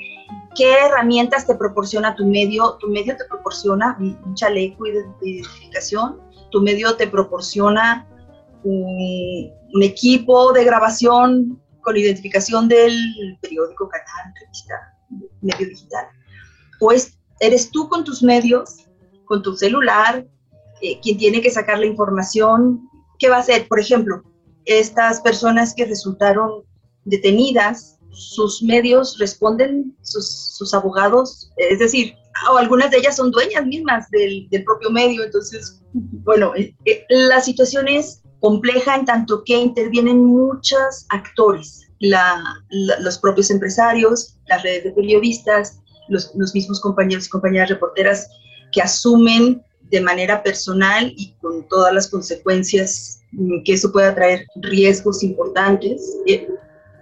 ¿Qué 0.55 0.73
herramientas 0.73 1.45
te 1.45 1.55
proporciona 1.55 2.15
tu 2.15 2.25
medio? 2.25 2.77
Tu 2.79 2.87
medio 2.87 3.15
te 3.15 3.25
proporciona 3.25 3.95
un 3.99 4.35
chaleco 4.35 4.85
de 4.85 5.05
identificación, 5.23 6.19
tu 6.51 6.61
medio 6.61 6.95
te 6.95 7.07
proporciona 7.07 8.07
un, 8.63 9.51
equipo 9.81 10.53
de 10.53 10.63
grabación 10.63 11.61
con 11.81 11.95
identificación 11.95 12.67
del 12.67 12.97
periódico, 13.41 13.87
canal, 13.89 14.33
revista, 14.41 14.73
medio 15.41 15.67
digital. 15.67 16.07
Pues 16.79 17.19
eres 17.39 17.69
tú 17.69 17.87
con 17.87 18.03
tus 18.03 18.23
medios, 18.23 18.87
con 19.25 19.43
tu 19.43 19.55
celular, 19.55 20.25
eh, 20.81 20.99
quien 21.01 21.17
tiene 21.17 21.41
que 21.41 21.51
sacar 21.51 21.79
la 21.79 21.85
información. 21.85 22.89
¿Qué 23.19 23.29
va 23.29 23.37
a 23.37 23.39
hacer? 23.39 23.67
Por 23.67 23.79
ejemplo, 23.79 24.23
estas 24.65 25.21
personas 25.21 25.73
que 25.75 25.85
resultaron 25.85 26.63
detenidas 27.05 27.96
sus 28.17 28.63
medios 28.63 29.17
responden, 29.19 29.95
sus, 30.01 30.73
abogados, 30.73 31.51
es 31.57 31.79
decir, 31.79 32.15
o 32.51 32.57
algunas 32.57 32.91
de 32.91 32.97
ellas 32.97 33.15
son 33.15 33.31
dueñas 33.31 33.65
mismas 33.65 34.09
del, 34.09 34.47
propio 34.65 34.89
medio. 34.89 35.23
Entonces, 35.23 35.81
bueno, 35.93 36.53
eh, 36.55 36.75
eh, 36.85 37.05
la 37.09 37.41
situación 37.41 37.87
es 37.87 38.21
compleja 38.39 38.95
en 38.95 39.05
tanto 39.05 39.43
que 39.43 39.57
intervienen 39.57 40.23
muchos 40.23 41.05
actores, 41.09 41.87
los 41.99 43.17
propios 43.19 43.49
empresarios, 43.49 44.37
las 44.47 44.63
redes 44.63 44.83
de 44.83 44.91
periodistas, 44.91 45.79
los, 46.09 46.33
mismos 46.53 46.79
compañeros 46.81 47.27
y 47.27 47.29
compañeras 47.29 47.69
reporteras 47.69 48.27
que 48.71 48.81
asumen 48.81 49.63
de 49.89 50.01
manera 50.01 50.43
personal 50.43 51.13
y 51.15 51.33
con 51.41 51.67
todas 51.67 51.93
las 51.93 52.07
consecuencias 52.07 53.21
que 53.65 53.73
eso 53.73 53.91
pueda 53.91 54.13
traer 54.13 54.45
riesgos 54.55 55.23
importantes. 55.23 56.17
Eh, 56.27 56.47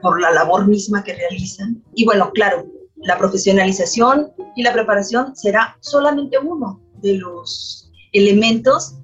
por 0.06 0.22
la 0.22 0.30
labor 0.30 0.68
misma 0.68 1.04
que 1.04 1.16
realizan. 1.16 1.82
Y 1.96 2.06
bueno, 2.06 2.30
claro, 2.32 2.68
la 2.98 3.18
profesionalización 3.18 4.32
y 4.56 4.62
la 4.62 4.72
preparación 4.72 5.36
será 5.36 5.78
solamente 5.80 6.38
uno 6.38 6.80
de 7.02 7.16
los 7.16 7.92
elementos 8.14 9.00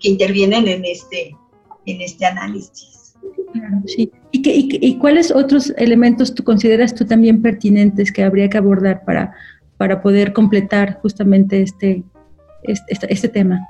que 0.00 0.08
intervienen 0.08 0.66
en 0.66 0.82
este, 0.86 1.36
en 1.84 2.00
este 2.00 2.24
análisis. 2.24 3.14
Claro, 3.52 3.82
sí. 3.84 4.10
¿Y, 4.30 4.40
qué, 4.40 4.54
y, 4.56 4.96
cuáles 4.96 5.30
otros 5.30 5.74
elementos 5.76 6.34
tú 6.34 6.42
consideras 6.42 6.94
tú 6.94 7.04
también 7.04 7.42
pertinentes 7.42 8.10
que 8.10 8.24
habría 8.24 8.48
que 8.48 8.56
abordar 8.56 9.04
para, 9.04 9.36
para 9.76 10.00
poder 10.00 10.32
completar 10.32 11.00
justamente 11.02 11.60
este, 11.60 12.02
este, 12.62 13.12
este 13.12 13.28
tema? 13.28 13.60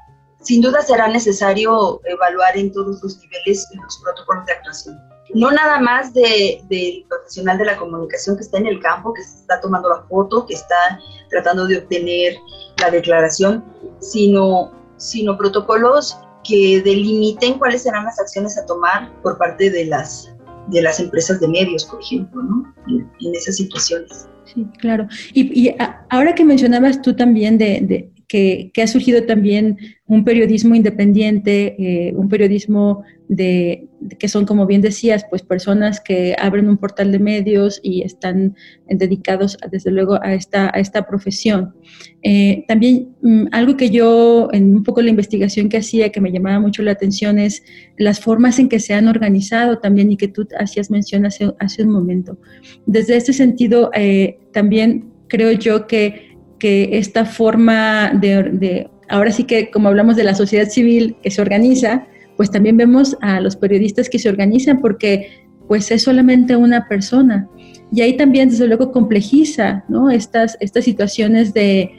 Sin 0.41 0.63
duda 0.63 0.83
será 0.83 1.09
necesario 1.09 2.01
evaluar 2.05 2.57
en 2.57 2.71
todos 2.71 3.03
los 3.03 3.19
niveles 3.19 3.67
los 3.75 4.01
protocolos 4.05 4.47
de 4.47 4.53
actuación 4.53 5.06
no 5.37 5.51
nada 5.51 5.79
más 5.81 6.15
del 6.15 7.05
profesional 7.09 7.59
de 7.59 7.67
la 7.67 7.77
comunicación 7.77 8.37
que 8.37 8.43
está 8.43 8.57
en 8.57 8.67
el 8.67 8.81
campo, 8.81 9.13
que 9.13 9.21
está 9.21 9.61
tomando 9.61 9.91
la 9.91 10.03
foto, 10.09 10.47
que 10.47 10.55
está 10.55 10.99
tratando 11.29 11.67
de 11.67 11.79
obtener 11.79 12.37
la 12.81 12.91
declaración, 12.91 13.63
sino, 14.01 14.73
sino 14.97 15.37
protocolos 15.37 16.17
que 16.43 16.81
delimiten 16.83 17.59
cuáles 17.59 17.83
serán 17.83 18.07
las 18.07 18.19
acciones 18.19 18.57
a 18.57 18.65
tomar 18.65 19.13
por 19.21 19.37
parte 19.37 19.71
de 19.71 19.85
las, 19.85 20.35
de 20.69 20.81
las 20.81 21.01
empresas 21.01 21.39
de 21.39 21.49
medios, 21.49 21.85
por 21.85 22.01
ejemplo, 22.01 22.43
¿no? 22.43 22.75
en, 22.89 23.35
esas 23.35 23.57
situaciones. 23.57 24.27
Sí, 24.45 24.67
claro. 24.79 25.07
Y, 25.35 25.75
ahora 26.09 26.35
que 26.35 26.47
mencionabas 26.47 27.03
tú 27.03 27.15
también 27.15 27.59
de, 27.59 28.11
que, 28.29 28.73
ha 28.83 28.87
surgido 28.87 29.25
también 29.25 29.79
un 30.07 30.25
periodismo 30.25 30.75
independiente, 30.75 31.77
eh, 31.79 32.13
un 32.15 32.29
periodismo 32.29 33.05
de, 33.29 33.89
que 34.19 34.29
son, 34.29 34.47
como 34.47 34.67
bien 34.67 34.81
decías, 34.81 35.25
pues 35.29 35.43
personas 35.43 36.01
que 36.01 36.37
abren 36.39 36.69
un 36.69 36.77
portal 36.77 37.13
de 37.13 37.19
medios 37.19 37.81
y 37.83 38.03
están 38.03 38.55
dedicados, 38.89 39.59
desde 39.71 39.91
luego, 39.91 40.19
a 40.23 40.35
esta, 40.35 40.71
a 40.75 40.79
esta 40.79 41.07
profesión. 41.07 41.75
Eh, 42.23 42.65
también 42.69 43.15
mm, 43.23 43.47
algo 43.53 43.77
que 43.77 43.91
yo, 43.91 44.49
en 44.53 44.75
un 44.75 44.83
poco 44.83 45.03
la 45.03 45.11
investigación 45.11 45.69
que 45.69 45.79
hacía, 45.79 46.11
que 46.11 46.21
me 46.21 46.33
llamaba 46.33 46.61
mucho 46.61 46.83
la 46.83 46.93
atención, 46.93 47.39
es 47.39 47.63
las 47.97 48.21
formas 48.21 48.59
en 48.59 48.69
que 48.69 48.81
se 48.81 48.95
han 48.95 49.09
organizado 49.09 49.79
también 49.79 50.11
y 50.11 50.17
que 50.17 50.29
tú 50.29 50.47
hacías 50.59 50.91
mención 50.91 51.27
hace, 51.27 51.53
hace 51.59 51.83
un 51.83 51.91
momento. 51.91 52.39
Desde 52.87 53.17
este 53.17 53.33
sentido, 53.33 53.91
eh, 53.95 54.39
también 54.53 55.11
creo 55.29 55.53
yo 55.53 55.87
que 55.87 56.26
que 56.59 56.99
esta 56.99 57.25
forma 57.25 58.11
de, 58.11 58.89
ahora 59.09 59.31
sí 59.33 59.45
que 59.45 59.71
como 59.71 59.89
hablamos 59.89 60.17
de 60.17 60.25
la 60.25 60.35
sociedad 60.35 60.69
civil 60.69 61.17
que 61.23 61.31
se 61.31 61.41
organiza, 61.43 62.07
pues 62.37 62.51
también 62.51 62.77
vemos 62.77 63.17
a 63.21 63.41
los 63.41 63.57
periodistas 63.57 64.09
que 64.09 64.19
se 64.19 64.29
organizan 64.29 64.81
porque 64.81 65.47
pues 65.69 65.91
es 65.91 66.03
solamente 66.03 66.57
una 66.57 66.87
persona. 66.89 67.49
Y 67.93 68.01
ahí 68.01 68.17
también 68.17 68.49
desde 68.49 68.67
luego 68.67 68.93
complejiza 68.93 69.85
¿no? 69.89 70.11
estas, 70.11 70.57
estas 70.61 70.85
situaciones 70.85 71.55
de, 71.55 71.91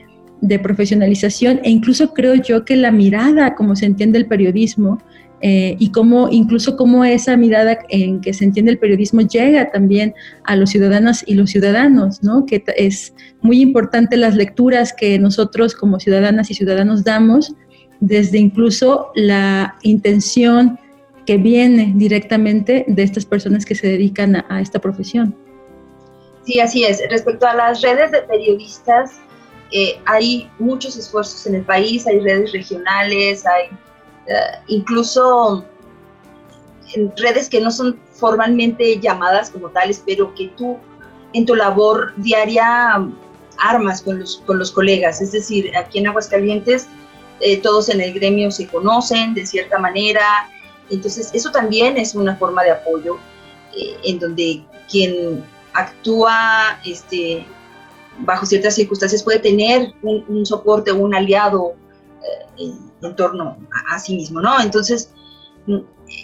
de 0.42 0.60
profesionalización 0.60 1.60
e 1.64 1.70
incluso 1.70 2.14
creo 2.14 2.36
yo 2.36 2.66
que 2.66 2.76
la 2.76 2.92
mirada, 2.92 3.56
como 3.56 3.76
se 3.76 3.86
entiende 3.86 4.18
el 4.18 4.28
periodismo, 4.28 5.00
eh, 5.42 5.76
y 5.78 5.92
cómo 5.92 6.30
incluso 6.30 6.76
cómo 6.76 7.06
esa 7.06 7.38
mirada 7.38 7.78
en 7.90 8.22
que 8.22 8.34
se 8.34 8.44
entiende 8.44 8.72
el 8.72 8.80
periodismo 8.80 9.22
llega 9.22 9.70
también 9.72 10.16
a 10.44 10.56
los 10.56 10.72
ciudadanos 10.72 11.24
y 11.28 11.36
los 11.36 11.52
ciudadanos, 11.52 12.24
¿no? 12.24 12.46
Que 12.48 12.64
es 12.76 13.14
muy 13.42 13.62
importante 13.62 14.18
las 14.18 14.36
lecturas 14.36 14.94
que 14.94 15.20
nosotros 15.20 15.76
como 15.76 16.00
ciudadanas 16.00 16.50
y 16.50 16.56
ciudadanos 16.56 17.04
damos, 17.04 17.54
desde 18.00 18.40
incluso 18.40 19.12
la 19.16 19.76
intención 19.84 20.80
que 21.28 21.38
viene 21.38 21.94
directamente 21.96 22.86
de 22.88 23.04
estas 23.04 23.26
personas 23.26 23.64
que 23.64 23.76
se 23.76 23.88
dedican 23.88 24.38
a, 24.50 24.62
esta 24.62 24.80
profesión. 24.80 25.36
Sí, 26.46 26.60
así 26.60 26.84
es. 26.84 27.02
Respecto 27.12 27.46
a 27.46 27.54
las 27.54 27.82
redes 27.82 28.12
de 28.12 28.22
periodistas, 28.24 29.20
eh, 29.72 30.00
hay 30.06 30.50
muchos 30.58 30.98
esfuerzos 30.98 31.46
en 31.46 31.56
el 31.56 31.64
país, 31.64 32.08
hay 32.08 32.22
redes 32.22 32.54
regionales, 32.54 33.46
hay 33.46 33.78
incluso 34.68 35.66
en 36.96 37.14
redes 37.18 37.50
que 37.50 37.62
no 37.62 37.72
son 37.72 38.00
formalmente 38.14 39.00
llamadas 39.00 39.50
como 39.50 39.70
tales, 39.70 40.02
pero 40.06 40.34
que 40.36 40.48
tú 40.58 40.78
en 41.34 41.46
tu 41.46 41.56
labor 41.56 42.14
diaria 42.18 43.08
armas 43.60 44.02
con 44.02 44.20
los, 44.20 44.42
con 44.46 44.60
los 44.60 44.72
colegas. 44.72 45.22
Es 45.22 45.32
decir, 45.32 45.76
aquí 45.76 46.00
en 46.00 46.08
Aguascalientes 46.08 46.88
eh, 47.40 47.58
todos 47.58 47.90
en 47.90 48.02
el 48.02 48.14
gremio 48.14 48.50
se 48.52 48.68
conocen 48.68 49.34
de 49.34 49.46
cierta 49.46 49.78
manera. 49.78 50.50
Entonces, 50.90 51.30
eso 51.34 51.52
también 51.52 51.98
es 51.98 52.16
una 52.16 52.36
forma 52.36 52.64
de 52.64 52.72
apoyo 52.72 53.18
eh, 53.76 53.98
en 54.04 54.20
donde 54.20 54.64
quien 54.90 55.44
actúa 55.74 56.80
este, 56.86 57.46
bajo 58.20 58.46
ciertas 58.46 58.76
circunstancias 58.76 59.22
puede 59.22 59.40
tener 59.40 59.94
un, 60.02 60.46
soporte 60.46 60.92
o 60.92 60.98
un 60.98 61.14
aliado 61.14 61.76
en, 62.58 63.16
torno 63.16 63.58
a, 63.90 64.00
sí 64.00 64.16
mismo, 64.16 64.42
¿no? 64.42 64.60
Entonces, 64.62 65.12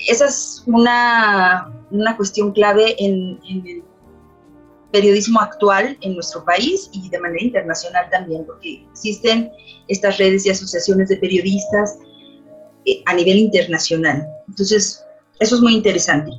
esa 0.07 0.25
es 0.27 0.63
una, 0.65 1.71
una 1.91 2.15
cuestión 2.15 2.51
clave 2.51 2.95
en, 2.97 3.39
el 3.47 3.83
periodismo 4.91 5.41
actual 5.41 5.97
en 6.01 6.13
nuestro 6.13 6.45
país 6.45 6.89
y 6.93 7.09
de 7.09 7.19
manera 7.19 7.43
internacional 7.43 8.07
también, 8.11 8.45
porque 8.45 8.85
existen 8.91 9.51
estas 9.87 10.17
redes 10.19 10.45
y 10.45 10.51
asociaciones 10.51 11.09
de 11.09 11.17
periodistas 11.17 11.97
eh, 12.85 13.01
a 13.07 13.15
nivel 13.15 13.37
internacional. 13.37 14.23
Entonces, 14.47 15.03
eso 15.39 15.55
es 15.55 15.61
muy 15.61 15.75
interesante. 15.75 16.31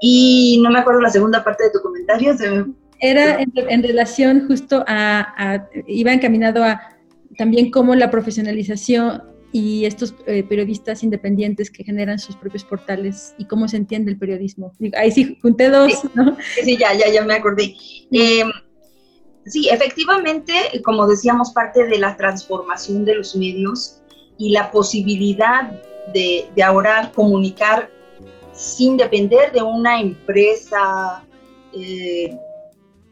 Y 0.00 0.60
no 0.62 0.70
me 0.70 0.80
acuerdo 0.80 1.00
la 1.00 1.10
segunda 1.10 1.42
parte 1.42 1.64
de 1.64 1.70
tu 1.70 1.80
comentario. 1.80 2.36
Era 3.00 3.38
en, 3.40 3.82
relación 3.82 4.46
justo 4.48 4.84
a, 4.86 5.66
iba 5.86 6.12
encaminado 6.12 6.64
a 6.64 6.97
también 7.38 7.70
cómo 7.70 7.94
la 7.94 8.10
profesionalización 8.10 9.22
y 9.50 9.86
estos 9.86 10.14
eh, 10.26 10.42
periodistas 10.42 11.02
independientes 11.02 11.70
que 11.70 11.84
generan 11.84 12.18
sus 12.18 12.36
propios 12.36 12.64
portales 12.64 13.34
y 13.38 13.46
cómo 13.46 13.66
se 13.66 13.78
entiende 13.78 14.10
el 14.10 14.18
periodismo. 14.18 14.74
Ahí 14.94 15.10
sí, 15.10 15.38
junté 15.40 15.70
dos, 15.70 15.92
sí, 15.92 16.08
¿no? 16.14 16.36
Sí, 16.62 16.76
ya, 16.76 16.92
ya, 16.92 17.10
ya 17.10 17.24
me 17.24 17.34
acordé. 17.34 17.74
Eh, 18.10 18.44
sí, 19.46 19.68
efectivamente, 19.70 20.52
como 20.84 21.06
decíamos, 21.06 21.52
parte 21.52 21.86
de 21.86 21.98
la 21.98 22.16
transformación 22.16 23.06
de 23.06 23.14
los 23.14 23.34
medios 23.34 24.02
y 24.36 24.50
la 24.50 24.70
posibilidad 24.70 25.70
de, 26.12 26.46
de 26.54 26.62
ahora 26.62 27.10
comunicar 27.14 27.90
sin 28.52 28.96
depender 28.96 29.52
de 29.52 29.62
una 29.62 30.00
empresa 30.00 31.24
eh, 31.72 32.36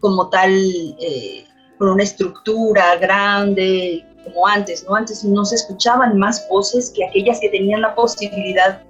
como 0.00 0.28
tal, 0.28 0.52
eh, 1.00 1.44
con 1.78 1.88
una 1.90 2.02
estructura 2.02 2.96
grande, 2.96 4.04
como 4.26 4.46
antes, 4.46 4.84
¿no? 4.84 4.94
Antes 4.94 5.24
no 5.24 5.44
se 5.44 5.56
escuchaban 5.56 6.18
más 6.18 6.46
voces 6.48 6.92
que 6.94 7.04
aquellas 7.04 7.40
que 7.40 7.48
tenían 7.48 7.80
la 7.80 7.94
posibilidad 7.94 8.82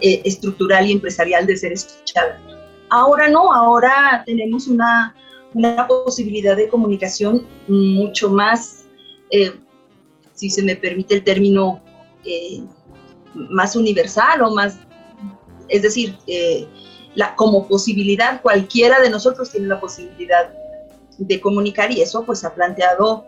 eh, 0.00 0.22
estructural 0.24 0.86
y 0.86 0.92
empresarial 0.92 1.46
de 1.46 1.56
ser 1.56 1.72
escuchadas. 1.72 2.40
Ahora 2.90 3.28
no, 3.28 3.52
ahora 3.52 4.22
tenemos 4.26 4.68
una, 4.68 5.14
una 5.54 5.86
posibilidad 5.88 6.56
de 6.56 6.68
comunicación 6.68 7.46
mucho 7.68 8.30
más, 8.30 8.84
si 10.34 10.50
se 10.50 10.62
me 10.62 10.76
permite 10.76 11.14
el 11.14 11.24
término, 11.24 11.82
más 13.34 13.74
universal 13.76 14.42
o 14.42 14.54
más 14.54 14.76
es 15.72 15.82
decir, 15.82 16.16
eh, 16.26 16.68
como 17.36 17.66
posibilidad, 17.66 18.40
cualquiera 18.40 19.00
de 19.00 19.10
nosotros 19.10 19.50
tiene 19.50 19.66
la 19.66 19.80
posibilidad 19.80 20.52
de 21.18 21.40
comunicar 21.40 21.90
y 21.90 22.00
eso 22.02 22.24
pues 22.24 22.44
ha 22.44 22.54
planteado 22.54 23.24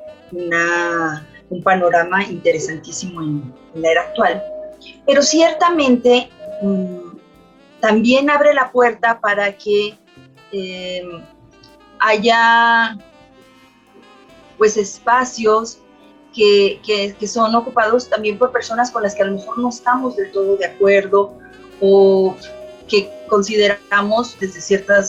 un 1.54 1.62
panorama 1.62 2.24
interesantísimo 2.24 3.22
en, 3.22 3.54
la 3.74 3.90
era 3.90 4.02
actual. 4.02 4.42
Pero 5.06 5.22
ciertamente 5.22 6.28
mm, 6.62 7.16
también 7.80 8.28
abre 8.30 8.52
la 8.54 8.70
puerta 8.70 9.20
para 9.20 9.52
que 9.56 9.96
em, 10.52 11.22
haya 12.00 12.96
pues 14.58 14.76
espacios 14.76 15.78
que, 16.34 16.80
que, 16.84 17.26
son 17.26 17.54
ocupados 17.54 18.08
también 18.08 18.38
por 18.38 18.50
personas 18.50 18.90
con 18.90 19.02
las 19.02 19.14
que 19.14 19.22
a 19.22 19.26
lo 19.26 19.36
mejor 19.36 19.58
no 19.58 19.68
estamos 19.68 20.16
del 20.16 20.32
todo 20.32 20.56
de 20.56 20.66
acuerdo 20.66 21.32
o 21.80 22.36
que 22.88 23.08
consideramos 23.28 24.36
desde, 24.40 24.60
ciertas, 24.60 25.08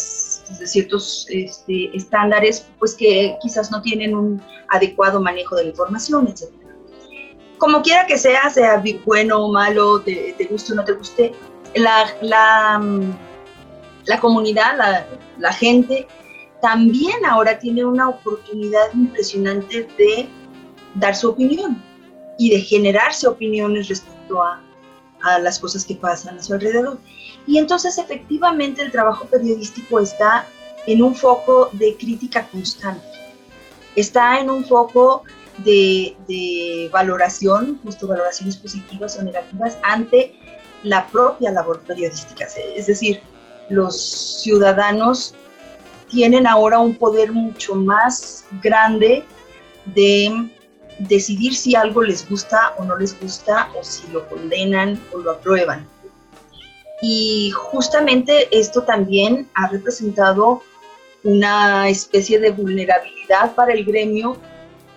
desde 0.50 0.68
ciertos 0.68 1.28
este, 1.30 1.96
estándares, 1.96 2.68
pues 2.80 2.96
que 2.96 3.38
quizás 3.42 3.72
no 3.72 3.82
tienen 3.82 4.16
un 4.16 4.42
adecuado 4.70 5.22
manejo 5.22 5.56
de 5.56 5.64
la 5.64 5.70
información, 5.70 6.28
etc. 6.28 6.52
Como 7.58 7.82
quiera 7.82 8.06
que 8.06 8.18
sea, 8.18 8.50
sea 8.50 8.84
bueno 9.06 9.46
o 9.46 9.52
malo, 9.52 10.02
te, 10.02 10.36
te 10.38 10.46
guste 10.46 10.74
o 10.74 10.76
no 10.76 10.84
te 10.84 10.94
guste, 10.94 11.34
la, 11.76 12.06
la, 12.22 12.82
la 14.06 14.20
comunidad, 14.20 14.78
la, 14.78 15.08
la 15.38 15.54
gente, 15.54 16.08
también 16.62 17.26
ahora 17.26 17.60
tiene 17.60 17.86
una 17.86 18.10
oportunidad 18.10 18.94
impresionante 18.94 19.88
de 19.98 20.28
dar 20.96 21.16
su 21.16 21.30
opinión 21.30 21.82
y 22.38 22.50
de 22.50 22.60
generarse 22.62 23.28
opiniones 23.28 23.88
respecto 23.88 24.42
a 24.42 24.62
a 25.26 25.40
las 25.40 25.60
cosas 25.60 25.86
que 25.86 25.96
pasan 25.96 26.38
a 26.38 26.44
su 26.44 26.54
alrededor. 26.54 27.00
Y 27.48 27.58
entonces 27.58 27.98
efectivamente 27.98 28.82
el 28.82 28.92
trabajo 28.92 29.26
periodístico 29.26 30.00
está 30.00 30.48
en 30.88 31.02
un 31.02 31.16
foco 31.16 31.70
de 31.74 31.96
crítica 31.98 32.48
constante, 32.48 33.06
está 33.96 34.40
en 34.40 34.50
un 34.50 34.66
foco 34.66 35.24
de, 35.60 36.90
valoración, 36.92 37.80
justo 37.84 38.08
valoraciones 38.08 38.58
positivas 38.58 39.18
o 39.18 39.24
negativas 39.24 39.78
ante 39.84 40.36
la 40.84 41.08
propia 41.08 41.52
labor 41.52 41.80
periodística. 41.82 42.48
Es 42.76 42.88
decir, 42.88 43.22
los 43.70 44.42
ciudadanos 44.44 45.34
tienen 46.10 46.46
ahora 46.46 46.80
un 46.80 46.96
poder 46.96 47.32
mucho 47.32 47.76
más 47.76 48.46
grande 48.62 49.24
de 49.86 50.50
decidir 51.00 51.56
si 51.56 51.76
algo 51.76 52.04
les 52.04 52.28
gusta 52.30 52.74
o 52.78 52.86
no 52.86 52.96
les 52.98 53.20
gusta, 53.20 53.70
o 53.78 53.84
si 53.84 54.08
lo 54.12 54.28
condenan 54.30 55.02
o 55.14 55.18
lo 55.18 55.32
aprueban. 55.32 55.88
Y 57.02 57.52
justamente 57.52 58.48
esto 58.58 58.84
también 58.84 59.50
ha 59.54 59.68
representado 59.68 60.64
una 61.24 61.90
especie 61.90 62.40
de 62.40 62.52
vulnerabilidad 62.52 63.56
para 63.56 63.74
el 63.74 63.84
gremio 63.84 64.38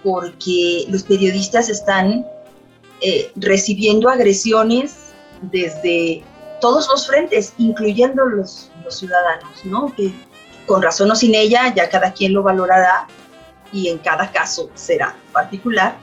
porque 0.05 0.85
los 0.89 1.03
periodistas 1.03 1.69
están 1.69 2.27
eh, 3.01 3.33
recibiendo 3.37 4.09
agresiones 4.09 5.13
desde 5.43 6.23
todos 6.61 6.89
los 6.89 7.07
frentes, 7.07 7.55
incluyendo 7.59 8.25
los, 8.25 8.71
los 8.85 8.99
ciudadanos, 8.99 9.65
¿no? 9.65 9.95
Que 9.95 10.13
con 10.67 10.83
razón 10.83 11.11
o 11.11 11.17
sin 11.17 11.35
ella, 11.35 11.73
ya 11.75 11.89
cada 11.89 12.13
quien 12.13 12.33
lo 12.33 12.43
valorará, 12.43 13.07
y 13.73 13.89
en 13.89 13.99
cada 13.99 14.31
caso 14.31 14.71
será 14.75 15.15
particular, 15.33 15.97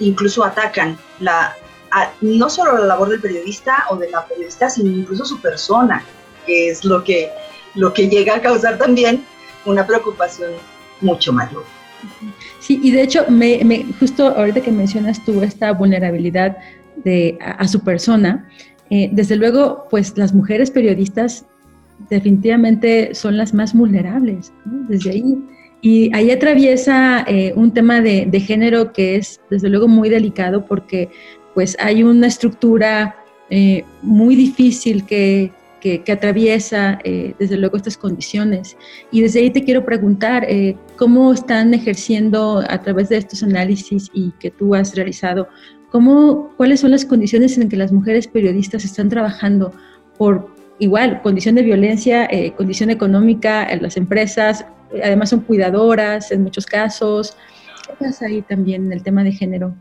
incluso 0.00 0.44
atacan 0.44 0.98
la, 1.20 1.54
no 2.20 2.50
solo 2.50 2.78
la 2.78 2.86
labor 2.86 3.08
del 3.08 3.20
periodista 3.20 3.84
o 3.90 3.96
de 3.96 4.10
la 4.10 4.26
periodista, 4.26 4.68
sino 4.70 4.90
incluso 4.90 5.24
su 5.24 5.40
persona, 5.40 6.04
que 6.46 6.70
es 6.70 6.84
lo 6.84 7.02
que, 7.04 7.30
lo 7.74 7.92
que 7.92 8.08
llega 8.08 8.36
a 8.36 8.40
causar 8.40 8.78
también 8.78 9.24
una 9.64 9.86
preocupación 9.86 10.52
mucho 11.00 11.32
mayor. 11.32 11.64
Sí, 12.60 12.80
y 12.82 12.90
de 12.90 13.02
hecho, 13.02 13.24
me, 13.28 13.86
justo 13.98 14.28
ahorita 14.28 14.60
que 14.60 14.70
mencionas 14.70 15.24
tú 15.24 15.42
esta 15.42 15.72
vulnerabilidad 15.72 16.56
de, 16.96 17.38
a, 17.40 17.66
su 17.66 17.80
persona, 17.80 18.48
eh, 18.90 19.08
desde 19.12 19.36
luego, 19.36 19.86
pues 19.90 20.16
las 20.16 20.32
mujeres 20.32 20.70
periodistas 20.70 21.44
definitivamente 22.10 23.14
son 23.14 23.36
las 23.36 23.54
más 23.54 23.74
vulnerables, 23.74 24.52
desde 24.64 25.10
ahí 25.10 25.38
y 25.80 26.14
ahí 26.14 26.30
atraviesa 26.30 27.24
eh, 27.28 27.52
un 27.54 27.72
tema 27.72 28.00
de, 28.00 28.40
género 28.40 28.92
que 28.92 29.16
es 29.16 29.40
desde 29.48 29.68
luego 29.68 29.86
muy 29.86 30.08
delicado 30.08 30.66
porque 30.66 31.10
pues 31.58 31.76
hay 31.80 32.04
una 32.04 32.28
estructura 32.28 33.16
eh, 33.50 33.84
muy 34.00 34.36
difícil 34.36 35.04
que, 35.04 35.52
atraviesa 36.08 37.00
eh, 37.02 37.34
desde 37.36 37.56
luego 37.56 37.76
estas 37.76 37.96
condiciones. 37.96 38.76
Y 39.10 39.22
desde 39.22 39.40
ahí 39.40 39.50
te 39.50 39.64
quiero 39.64 39.84
preguntar 39.84 40.46
cómo 40.96 41.32
están 41.32 41.74
ejerciendo 41.74 42.62
a 42.68 42.80
través 42.80 43.08
de 43.08 43.16
estos 43.16 43.42
análisis 43.42 44.08
y 44.12 44.30
que 44.38 44.52
tú 44.52 44.76
has 44.76 44.94
realizado, 44.94 45.48
cómo, 45.90 46.54
cuáles 46.56 46.78
son 46.78 46.92
las 46.92 47.04
condiciones 47.04 47.58
en 47.58 47.68
que 47.68 47.76
las 47.76 47.90
mujeres 47.90 48.28
periodistas 48.28 48.84
están 48.84 49.08
trabajando 49.08 49.72
por 50.16 50.54
igual, 50.78 51.22
condición 51.22 51.56
de 51.56 51.62
violencia, 51.62 52.28
condición 52.56 52.90
económica 52.90 53.68
en 53.68 53.82
las 53.82 53.96
empresas, 53.96 54.64
además 55.02 55.30
son 55.30 55.40
cuidadoras 55.40 56.30
en 56.30 56.44
muchos 56.44 56.66
casos. 56.66 57.36
¿Qué 57.84 57.94
pasa 57.98 58.26
ahí 58.26 58.42
también 58.42 58.86
en 58.86 58.92
el 58.92 59.02
tema 59.02 59.24
de 59.24 59.32
género? 59.32 59.74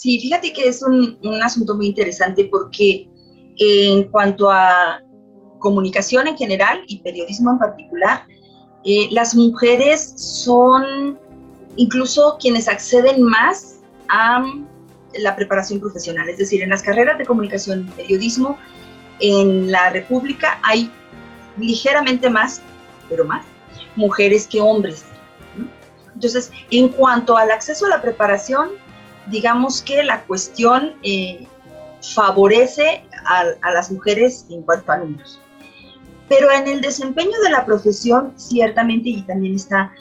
Sí, 0.00 0.18
fíjate 0.18 0.54
que 0.54 0.66
es 0.66 0.82
un, 0.82 1.18
asunto 1.42 1.74
muy 1.74 1.88
interesante 1.88 2.46
porque 2.50 3.06
en 3.58 4.04
cuanto 4.04 4.50
a 4.50 5.02
comunicación 5.58 6.26
en 6.26 6.38
general 6.38 6.82
y 6.86 7.00
periodismo 7.00 7.50
en 7.50 7.58
particular, 7.58 8.24
eh, 8.86 9.08
las 9.10 9.34
mujeres 9.34 10.14
son 10.16 11.18
incluso 11.76 12.38
quienes 12.40 12.66
acceden 12.66 13.22
más 13.22 13.80
a 14.08 14.42
la 15.18 15.36
preparación 15.36 15.80
profesional, 15.80 16.30
es 16.30 16.38
decir, 16.38 16.62
en 16.62 16.70
las 16.70 16.82
carreras 16.82 17.18
de 17.18 17.26
comunicación 17.26 17.86
y 17.86 17.90
periodismo 17.90 18.56
en 19.18 19.70
la 19.70 19.90
República 19.90 20.60
hay 20.62 20.90
ligeramente 21.58 22.30
más, 22.30 22.62
pero 23.10 23.26
más, 23.26 23.44
mujeres 23.96 24.46
que 24.46 24.62
hombres. 24.62 25.04
Entonces, 26.14 26.50
en 26.70 26.88
cuanto 26.88 27.36
al 27.36 27.50
acceso 27.50 27.84
a 27.84 27.90
la 27.90 28.00
preparación, 28.00 28.70
digamos 29.28 29.82
que 29.82 30.02
la 30.02 30.24
cuestión 30.24 30.94
eh, 31.02 31.46
favorece 32.02 33.04
a, 33.24 33.70
las 33.72 33.90
mujeres 33.90 34.46
en 34.50 34.62
cuanto 34.62 34.92
a 34.92 34.98
números. 34.98 35.38
Pero 36.28 36.50
en 36.52 36.68
el 36.68 36.80
desempeño 36.80 37.38
de 37.42 37.50
la 37.50 37.66
profesión, 37.66 38.32
ciertamente, 38.36 39.08
y 39.08 39.22
también 39.22 39.56
está 39.56 39.92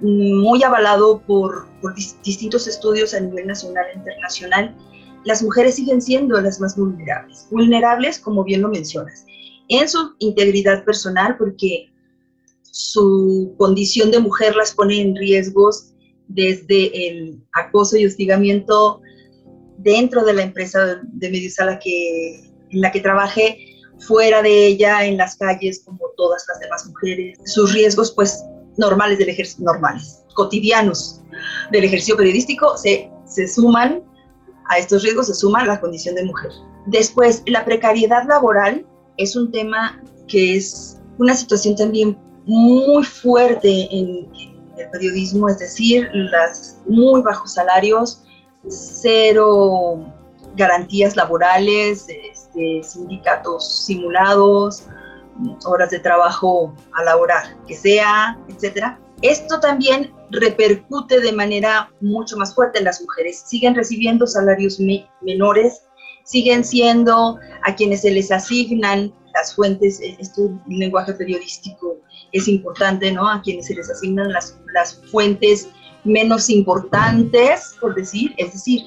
muy 0.00 0.62
avalado 0.62 1.20
por, 1.26 1.66
por 1.80 1.94
distintos 1.94 2.66
estudios 2.68 3.14
a 3.14 3.20
nivel 3.20 3.46
nacional 3.46 3.86
e 3.92 3.98
internacional, 3.98 4.76
las 5.24 5.42
mujeres 5.42 5.74
siguen 5.74 6.00
siendo 6.00 6.40
las 6.40 6.60
más 6.60 6.76
vulnerables. 6.76 7.48
Vulnerables, 7.50 8.18
como 8.18 8.44
bien 8.44 8.62
lo 8.62 8.68
mencionas, 8.68 9.24
en 9.68 9.88
su 9.88 10.14
integridad 10.18 10.84
personal, 10.84 11.36
porque 11.36 11.90
su 12.62 13.54
condición 13.58 14.10
de 14.10 14.20
mujer 14.20 14.54
las 14.54 14.72
pone 14.72 15.00
en 15.00 15.16
riesgos 15.16 15.94
desde 16.28 17.08
el 17.08 17.42
acoso 17.52 17.96
y 17.96 18.06
hostigamiento 18.06 19.00
dentro 19.78 20.24
de 20.24 20.34
la 20.34 20.42
empresa 20.42 21.00
de 21.02 21.30
medios 21.30 21.58
a 21.58 21.64
la 21.64 21.78
que, 21.78 22.40
en 22.70 22.80
la 22.80 22.92
que 22.92 23.00
trabaje, 23.00 23.58
fuera 23.98 24.42
de 24.42 24.66
ella, 24.66 25.04
en 25.04 25.16
las 25.16 25.36
calles, 25.36 25.82
como 25.84 25.98
todas 26.16 26.44
las 26.48 26.60
demás 26.60 26.86
mujeres. 26.86 27.38
Sus 27.46 27.72
riesgos, 27.72 28.12
pues, 28.12 28.44
normales 28.76 29.18
del 29.18 29.30
ejercicio, 29.30 29.64
normales, 29.64 30.22
cotidianos 30.34 31.20
del 31.72 31.84
ejercicio 31.84 32.16
periodístico, 32.16 32.76
se, 32.76 33.10
se 33.26 33.48
suman 33.48 34.02
a 34.68 34.78
estos 34.78 35.02
riesgos, 35.02 35.26
se 35.26 35.34
suma 35.34 35.64
la 35.64 35.80
condición 35.80 36.14
de 36.14 36.24
mujer. 36.24 36.50
Después, 36.86 37.42
la 37.46 37.64
precariedad 37.64 38.24
laboral 38.28 38.86
es 39.16 39.34
un 39.34 39.50
tema 39.50 40.02
que 40.28 40.56
es 40.56 40.98
una 41.18 41.34
situación 41.34 41.74
también 41.74 42.16
muy 42.46 43.04
fuerte 43.04 43.88
en, 43.90 44.28
el 44.78 44.90
periodismo, 44.90 45.48
es 45.48 45.58
decir, 45.58 46.08
los 46.12 46.76
muy 46.86 47.22
bajos 47.22 47.54
salarios, 47.54 48.24
cero 48.68 50.04
garantías 50.56 51.16
laborales, 51.16 52.06
este, 52.08 52.82
sindicatos 52.82 53.86
simulados, 53.86 54.84
horas 55.64 55.90
de 55.90 56.00
trabajo 56.00 56.74
a 56.94 57.04
la 57.04 57.16
hora 57.16 57.56
que 57.66 57.74
sea, 57.74 58.38
etcétera. 58.48 59.00
Esto 59.22 59.60
también 59.60 60.12
repercute 60.30 61.20
de 61.20 61.32
manera 61.32 61.90
mucho 62.00 62.36
más 62.36 62.54
fuerte 62.54 62.78
en 62.78 62.84
las 62.84 63.00
mujeres. 63.00 63.44
Siguen 63.46 63.74
recibiendo 63.74 64.26
salarios 64.26 64.78
menores, 65.20 65.82
siguen 66.24 66.64
siendo 66.64 67.38
a 67.64 67.74
quienes 67.74 68.02
se 68.02 68.10
les 68.10 68.30
asignan 68.30 69.12
las 69.34 69.54
fuentes, 69.54 70.00
esto 70.00 70.46
en 70.46 70.78
lenguaje 70.78 71.14
periodístico 71.14 71.97
es 72.32 72.48
importante, 72.48 73.12
¿no? 73.12 73.28
A 73.28 73.42
quienes 73.42 73.66
se 73.66 73.74
les 73.74 73.90
asignan 73.90 74.32
las, 74.32 74.58
las 74.72 75.00
fuentes 75.10 75.68
menos 76.04 76.48
importantes, 76.50 77.76
por 77.80 77.94
decir, 77.94 78.34
es 78.36 78.52
decir, 78.52 78.82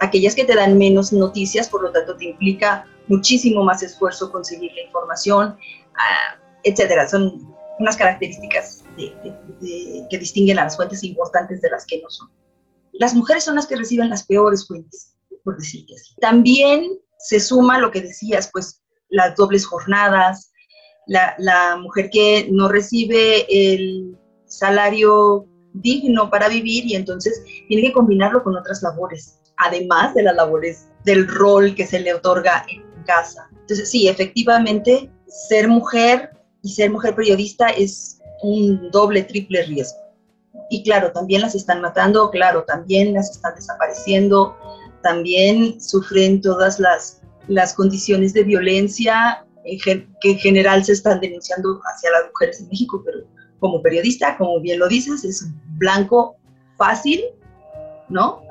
aquellas 0.00 0.34
que 0.34 0.44
te 0.44 0.54
dan 0.54 0.78
menos 0.78 1.12
noticias, 1.12 1.68
por 1.68 1.82
lo 1.82 1.92
tanto 1.92 2.16
te 2.16 2.26
implica 2.26 2.86
muchísimo 3.08 3.64
más 3.64 3.82
esfuerzo 3.82 4.30
conseguir 4.30 4.72
la 4.72 4.82
información, 4.82 5.48
uh, 5.50 6.58
etcétera. 6.62 7.08
Son 7.08 7.54
unas 7.78 7.96
características 7.96 8.84
que 8.96 10.18
distinguen 10.18 10.58
a 10.58 10.64
las 10.64 10.76
fuentes 10.76 11.02
importantes 11.04 11.60
de 11.60 11.70
las 11.70 11.86
que 11.86 12.00
no 12.02 12.10
son. 12.10 12.30
Las 12.92 13.14
mujeres 13.14 13.44
son 13.44 13.54
las 13.54 13.66
que 13.66 13.76
reciben 13.76 14.10
las 14.10 14.26
peores 14.26 14.66
fuentes, 14.66 15.16
por 15.44 15.56
decirlo 15.56 15.94
así. 15.94 16.14
También 16.20 16.98
se 17.18 17.38
suma 17.38 17.78
lo 17.78 17.90
que 17.90 18.00
decías, 18.00 18.50
pues 18.52 18.82
las 19.08 19.36
dobles 19.36 19.64
jornadas, 19.64 20.47
la, 21.08 21.76
mujer 21.80 22.10
que 22.10 22.48
no 22.50 22.68
recibe 22.68 23.46
el 23.48 24.16
salario 24.46 25.46
digno 25.72 26.30
para 26.30 26.48
vivir 26.48 26.86
y 26.86 26.94
entonces 26.94 27.42
tiene 27.68 27.88
que 27.88 27.92
combinarlo 27.92 28.42
con 28.42 28.56
otras 28.56 28.82
labores, 28.82 29.40
además 29.56 30.14
de 30.14 30.22
las 30.22 30.36
labores 30.36 30.88
del 31.04 31.26
rol 31.26 31.74
que 31.74 31.86
se 31.86 32.00
le 32.00 32.14
otorga 32.14 32.64
en 32.68 32.82
casa. 33.04 33.48
Entonces, 33.52 33.90
sí, 33.90 34.08
efectivamente, 34.08 35.10
ser 35.26 35.68
mujer 35.68 36.30
y 36.62 36.70
ser 36.70 36.90
mujer 36.90 37.14
periodista 37.14 37.68
es 37.68 38.20
un 38.42 38.90
doble, 38.90 39.22
triple 39.22 39.64
riesgo. 39.64 39.98
Y 40.70 40.82
claro, 40.82 41.12
también 41.12 41.40
las 41.40 41.54
están 41.54 41.80
matando, 41.80 42.30
claro, 42.30 42.64
también 42.64 43.14
las 43.14 43.30
están 43.30 43.54
desapareciendo, 43.54 44.56
también 45.02 45.80
sufren 45.80 46.42
todas 46.42 46.78
las, 46.78 47.22
las 47.46 47.72
condiciones 47.72 48.34
de 48.34 48.42
violencia 48.44 49.46
que 49.76 50.06
en 50.22 50.38
general 50.38 50.84
se 50.84 50.92
están 50.92 51.20
denunciando 51.20 51.80
hacia 51.84 52.10
las 52.10 52.26
mujeres 52.30 52.60
en 52.60 52.68
México, 52.68 53.02
pero 53.04 53.18
como 53.58 53.82
periodista, 53.82 54.36
como 54.36 54.60
bien 54.60 54.78
lo 54.78 54.88
dices, 54.88 55.24
es 55.24 55.46
blanco 55.76 56.36
fácil, 56.76 57.22
¿no? 58.08 58.42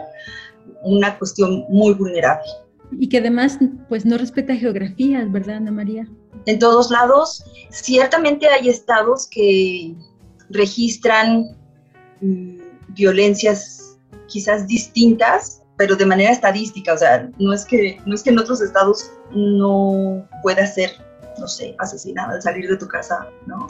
Una 0.84 1.18
cuestión 1.18 1.66
muy 1.70 1.94
vulnerable. 1.94 2.46
Y 2.92 3.10
que 3.10 3.18
además, 3.18 3.58
pues 3.90 4.06
no 4.06 4.18
respeta 4.18 4.56
geografías, 4.56 5.32
¿verdad, 5.32 5.58
Ana 5.58 5.72
María? 5.72 6.08
En 6.46 6.60
todos 6.60 6.90
lados, 6.92 7.44
ciertamente 7.70 8.48
hay 8.48 8.70
estados 8.70 9.28
que 9.30 9.94
registran 10.50 11.58
mm, 12.22 12.58
violencias 12.90 13.98
quizás 14.28 14.68
distintas, 14.68 15.62
pero 15.78 15.96
de 15.96 16.06
manera 16.06 16.32
estadística, 16.32 16.94
o 16.94 16.98
sea, 16.98 17.30
no 17.38 17.54
es 17.54 17.66
que, 17.66 18.00
no 18.06 18.16
es 18.16 18.24
que 18.24 18.30
en 18.30 18.40
otros 18.40 18.62
estados 18.62 19.12
no 19.32 20.28
pueda 20.42 20.66
ser, 20.66 20.92
no 21.40 21.48
sé, 21.48 21.76
asesinada 21.80 22.34
al 22.34 22.42
salir 22.42 22.70
de 22.70 22.78
tu 22.78 22.88
casa, 22.88 23.28
¿no? 23.46 23.68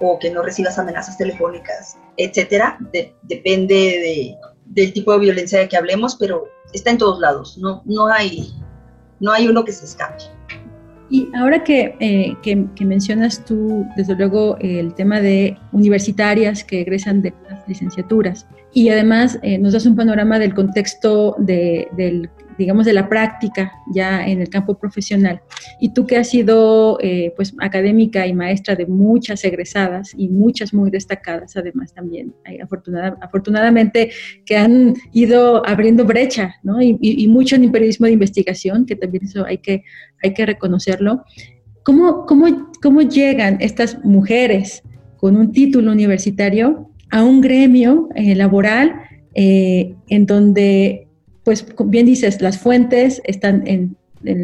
O 0.00 0.18
que 0.18 0.30
no 0.30 0.42
recibas 0.42 0.78
amenazas 0.78 1.16
telefónicas, 1.16 1.96
etcétera. 2.16 2.78
depende 3.22 3.74
de, 3.74 4.36
del 4.66 4.92
tipo 4.92 5.12
de 5.12 5.18
violencia 5.20 5.60
de 5.60 5.68
que 5.68 5.76
hablemos, 5.76 6.16
pero 6.16 6.44
está 6.72 6.90
en 6.90 6.98
todos 6.98 7.20
lados, 7.20 7.58
no, 7.58 7.82
no, 7.84 8.06
hay, 8.08 8.52
no 9.20 9.32
hay 9.32 9.48
uno 9.48 9.64
que 9.64 9.72
se 9.72 9.84
escape. 9.84 10.24
Y 11.10 11.28
ahora 11.36 11.62
que, 11.62 11.94
eh, 12.00 12.34
que, 12.42 12.84
mencionas 12.84 13.44
tú, 13.44 13.86
desde 13.96 14.16
luego, 14.16 14.56
el 14.58 14.94
tema 14.94 15.20
de 15.20 15.56
universitarias 15.72 16.64
que 16.64 16.80
egresan 16.80 17.22
de 17.22 17.32
las 17.48 17.68
licenciaturas, 17.68 18.46
y 18.72 18.88
además 18.88 19.38
eh, 19.42 19.58
nos 19.58 19.74
das 19.74 19.86
un 19.86 19.94
panorama 19.94 20.38
del 20.38 20.54
contexto 20.54 21.36
de, 21.38 21.86
del 21.96 22.28
digamos, 22.58 22.86
de 22.86 22.92
la 22.92 23.08
práctica 23.08 23.72
ya 23.92 24.26
en 24.26 24.40
el 24.40 24.48
campo 24.48 24.78
profesional. 24.78 25.40
Y 25.80 25.92
tú 25.92 26.06
que 26.06 26.16
has 26.16 26.30
sido, 26.30 26.98
eh, 27.00 27.32
pues, 27.36 27.54
académica 27.60 28.26
y 28.26 28.32
maestra 28.32 28.74
de 28.76 28.86
muchas 28.86 29.44
egresadas 29.44 30.14
y 30.16 30.28
muchas 30.28 30.72
muy 30.72 30.90
destacadas, 30.90 31.56
además 31.56 31.92
también, 31.92 32.34
hay 32.44 32.58
afortunadamente, 32.60 34.10
que 34.44 34.56
han 34.56 34.94
ido 35.12 35.66
abriendo 35.66 36.04
brecha, 36.04 36.54
¿no? 36.62 36.80
Y, 36.80 36.96
y, 37.00 37.26
mucho 37.28 37.56
en 37.56 37.72
periodismo 37.72 38.06
de 38.06 38.12
investigación, 38.12 38.86
que 38.86 38.96
también 38.96 39.24
eso 39.24 39.44
hay 39.44 39.58
que, 39.58 39.82
hay 40.22 40.34
que 40.34 40.46
reconocerlo. 40.46 41.24
¿Cómo, 41.82 42.24
cómo, 42.26 42.70
cómo 42.82 43.02
llegan 43.02 43.58
estas 43.60 44.02
mujeres 44.04 44.82
con 45.16 45.36
un 45.36 45.52
título 45.52 45.92
universitario 45.92 46.90
a 47.10 47.22
un 47.22 47.40
gremio 47.40 48.08
eh, 48.14 48.34
laboral 48.34 48.94
eh, 49.34 49.94
en 50.08 50.26
donde 50.26 51.08
pues 51.44 51.66
bien 51.86 52.06
dices, 52.06 52.40
las 52.40 52.58
fuentes 52.58 53.20
están 53.24 53.64
en, 53.66 53.96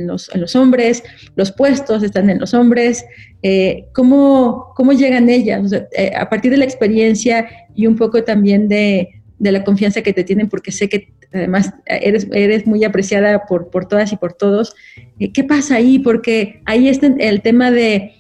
los, 0.07 0.29
hombres, 0.55 1.03
los 1.37 1.53
puestos 1.53 2.03
están 2.03 2.29
en 2.29 2.39
los 2.39 2.53
hombres. 2.53 3.05
Eh, 3.43 3.87
¿cómo, 3.95 4.75
llegan 4.97 5.31
ellas? 5.31 5.73
Eh, 5.73 6.13
a 6.15 6.29
partir 6.29 6.51
de 6.51 6.59
la 6.59 6.65
experiencia 6.65 7.49
y 7.75 7.87
un 7.87 7.97
poco 7.97 8.23
también 8.23 8.69
de, 8.69 9.09
la 9.39 9.65
confianza 9.65 10.03
que 10.03 10.13
te 10.13 10.23
tienen, 10.23 10.51
porque 10.51 10.71
sé 10.71 10.91
que 10.91 11.09
además 11.33 11.73
eres, 11.87 12.29
eres 12.31 12.67
muy 12.67 12.85
apreciada 12.85 13.47
por, 13.47 13.71
por 13.71 13.87
todas 13.87 14.13
y 14.13 14.17
por 14.17 14.35
todos. 14.35 14.75
Eh, 15.19 15.33
¿Qué 15.33 15.45
pasa 15.45 15.77
ahí? 15.77 15.99
Porque 15.99 16.61
ahí 16.67 16.89
está 16.89 17.07
el 17.07 17.41
tema 17.41 17.71
de 17.71 18.13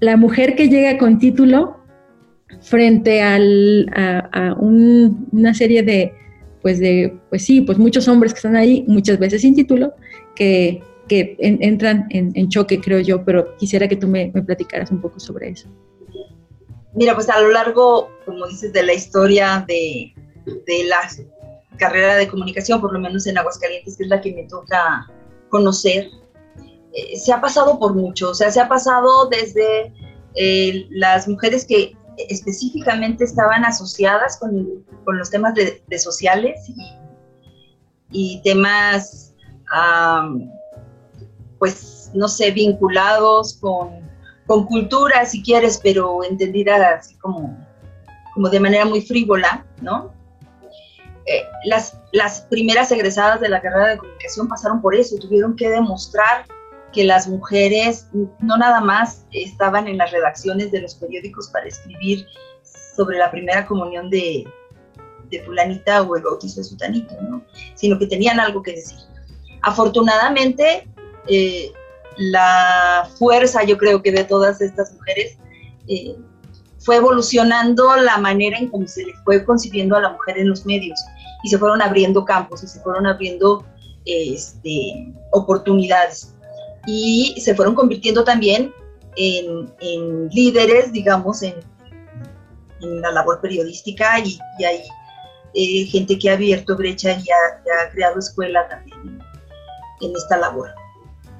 la 0.00 0.16
mujer 0.16 0.56
que 0.56 0.68
llega 0.68 0.98
con 0.98 1.20
título 1.20 1.76
frente 2.60 3.22
al, 3.22 3.88
a, 3.94 4.54
una 4.58 5.54
serie 5.54 5.82
de, 5.82 6.12
pues 6.64 6.80
de, 6.80 7.14
pues 7.28 7.44
sí, 7.44 7.60
pues 7.60 7.76
muchos 7.76 8.08
hombres 8.08 8.32
que 8.32 8.38
están 8.38 8.56
ahí, 8.56 8.86
muchas 8.88 9.18
veces 9.18 9.42
sin 9.42 9.54
título, 9.54 9.92
que, 10.34 10.82
que 11.08 11.36
entran 11.38 12.06
en, 12.08 12.48
choque, 12.48 12.80
creo 12.80 13.00
yo, 13.00 13.22
pero 13.22 13.54
quisiera 13.58 13.86
que 13.86 13.96
tú 13.96 14.08
me, 14.08 14.32
platicaras 14.32 14.90
un 14.90 15.02
poco 15.02 15.20
sobre 15.20 15.50
eso. 15.50 15.68
Mira, 16.94 17.14
pues 17.14 17.28
a 17.28 17.38
lo 17.38 17.50
largo, 17.50 18.08
como 18.24 18.46
dices, 18.46 18.72
de 18.72 18.82
la 18.82 18.94
historia 18.94 19.62
de, 19.68 20.14
de 20.46 20.84
la 20.84 21.06
carrera 21.76 22.16
de 22.16 22.28
comunicación, 22.28 22.80
por 22.80 22.94
lo 22.94 22.98
menos 22.98 23.26
en 23.26 23.36
Aguascalientes, 23.36 23.98
que 23.98 24.04
es 24.04 24.08
la 24.08 24.22
que 24.22 24.32
me 24.32 24.44
toca 24.44 25.06
conocer, 25.50 26.08
eh, 26.94 27.18
se 27.18 27.30
ha 27.30 27.42
pasado 27.42 27.78
por 27.78 27.94
mucho, 27.94 28.30
o 28.30 28.34
sea, 28.34 28.50
se 28.50 28.60
ha 28.62 28.68
pasado 28.68 29.28
desde 29.28 29.92
eh, 30.34 30.86
las 30.88 31.28
mujeres 31.28 31.66
que 31.66 31.94
específicamente 32.28 33.24
estaban 33.24 33.64
asociadas 33.64 34.38
con, 34.38 34.84
con 35.04 35.18
los 35.18 35.30
temas 35.30 35.54
de, 35.54 35.98
sociales 35.98 36.60
y, 38.10 38.40
temas, 38.42 39.34
pues, 41.58 42.10
no 42.14 42.28
sé, 42.28 42.50
vinculados 42.52 43.58
con, 43.60 44.00
con, 44.46 44.66
cultura, 44.66 45.26
si 45.26 45.42
quieres, 45.42 45.80
pero 45.82 46.22
entendida 46.22 46.94
así 46.94 47.16
como, 47.16 47.56
como 48.34 48.48
de 48.48 48.60
manera 48.60 48.84
muy 48.84 49.00
frívola, 49.00 49.66
¿no? 49.80 50.12
Eh, 51.26 51.42
las, 51.64 51.98
las 52.12 52.42
primeras 52.42 52.92
egresadas 52.92 53.40
de 53.40 53.48
la 53.48 53.60
carrera 53.62 53.88
de 53.88 53.98
comunicación 53.98 54.46
pasaron 54.46 54.82
por 54.82 54.94
eso, 54.94 55.16
tuvieron 55.18 55.56
que 55.56 55.70
demostrar 55.70 56.44
que 56.94 57.04
las 57.04 57.26
mujeres 57.28 58.08
no 58.12 58.56
nada 58.56 58.80
más 58.80 59.26
estaban 59.32 59.88
en 59.88 59.98
las 59.98 60.12
redacciones 60.12 60.70
de 60.70 60.80
los 60.80 60.94
periódicos 60.94 61.48
para 61.48 61.66
escribir 61.66 62.26
sobre 62.96 63.18
la 63.18 63.30
primera 63.30 63.66
comunión 63.66 64.08
de, 64.08 64.44
de 65.30 65.42
fulanita 65.42 66.02
o 66.02 66.16
el 66.16 66.22
bautizo 66.22 66.60
de 66.60 66.64
sutanito, 66.64 67.14
¿no? 67.22 67.44
sino 67.74 67.98
que 67.98 68.06
tenían 68.06 68.38
algo 68.38 68.62
que 68.62 68.72
decir. 68.72 68.98
Afortunadamente, 69.62 70.88
eh, 71.26 71.72
la 72.16 73.08
fuerza, 73.18 73.64
yo 73.64 73.76
creo 73.76 74.00
que 74.00 74.12
de 74.12 74.24
todas 74.24 74.60
estas 74.60 74.92
mujeres, 74.94 75.36
eh, 75.88 76.16
fue 76.78 76.96
evolucionando 76.96 77.96
la 77.96 78.18
manera 78.18 78.58
en 78.58 78.68
cómo 78.68 78.86
se 78.86 79.06
le 79.06 79.14
fue 79.24 79.44
concibiendo 79.44 79.96
a 79.96 80.02
la 80.02 80.10
mujer 80.10 80.38
en 80.38 80.50
los 80.50 80.66
medios 80.66 81.00
y 81.42 81.48
se 81.48 81.58
fueron 81.58 81.80
abriendo 81.80 82.24
campos 82.24 82.62
y 82.62 82.66
se 82.66 82.78
fueron 82.80 83.06
abriendo 83.06 83.64
este, 84.04 85.12
oportunidades 85.32 86.33
y 86.86 87.34
se 87.40 87.54
fueron 87.54 87.74
convirtiendo 87.74 88.24
también 88.24 88.72
en, 89.16 90.28
líderes, 90.30 90.92
digamos, 90.92 91.42
en, 91.42 91.54
la 92.80 93.12
labor 93.12 93.40
periodística 93.40 94.18
y, 94.18 94.38
hay 94.62 94.82
eh, 95.54 95.86
gente 95.86 96.18
que 96.18 96.28
ha 96.28 96.34
abierto 96.34 96.76
brecha 96.76 97.12
y 97.12 97.24
ha, 97.30 97.90
creado 97.92 98.18
escuela 98.18 98.68
también 98.68 99.18
en 100.00 100.12
esta 100.14 100.36
labor. 100.36 100.70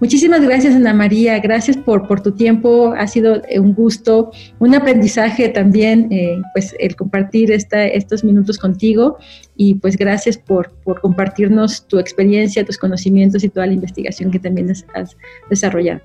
Muchísimas 0.01 0.43
gracias, 0.43 0.75
Ana 0.75 0.93
María. 0.93 1.39
Gracias 1.39 1.77
por, 1.77 2.07
por 2.09 2.21
tu 2.21 2.33
tiempo. 2.33 2.93
Ha 2.97 3.07
sido 3.07 3.43
eh, 3.49 3.61
un 3.61 3.75
gusto, 3.75 4.33
un 4.59 4.75
aprendizaje 4.75 5.49
también, 5.49 6.13
eh, 6.13 6.43
pues 6.53 6.75
el 6.79 6.97
compartir 6.97 7.53
esta, 7.53 7.85
estos 7.87 8.25
minutos 8.25 8.59
contigo. 8.59 9.19
Y 9.57 9.77
pues 9.77 9.97
gracias 9.97 10.37
por, 10.37 10.73
por, 10.83 11.01
compartirnos 11.01 11.87
tu 11.87 11.99
experiencia, 11.99 12.65
tus 12.65 12.77
conocimientos 12.77 13.45
y 13.45 13.49
toda 13.49 13.67
la 13.67 13.73
investigación 13.73 14.31
que 14.31 14.41
también 14.41 14.71
has 14.71 15.17
desarrollado. 15.49 16.01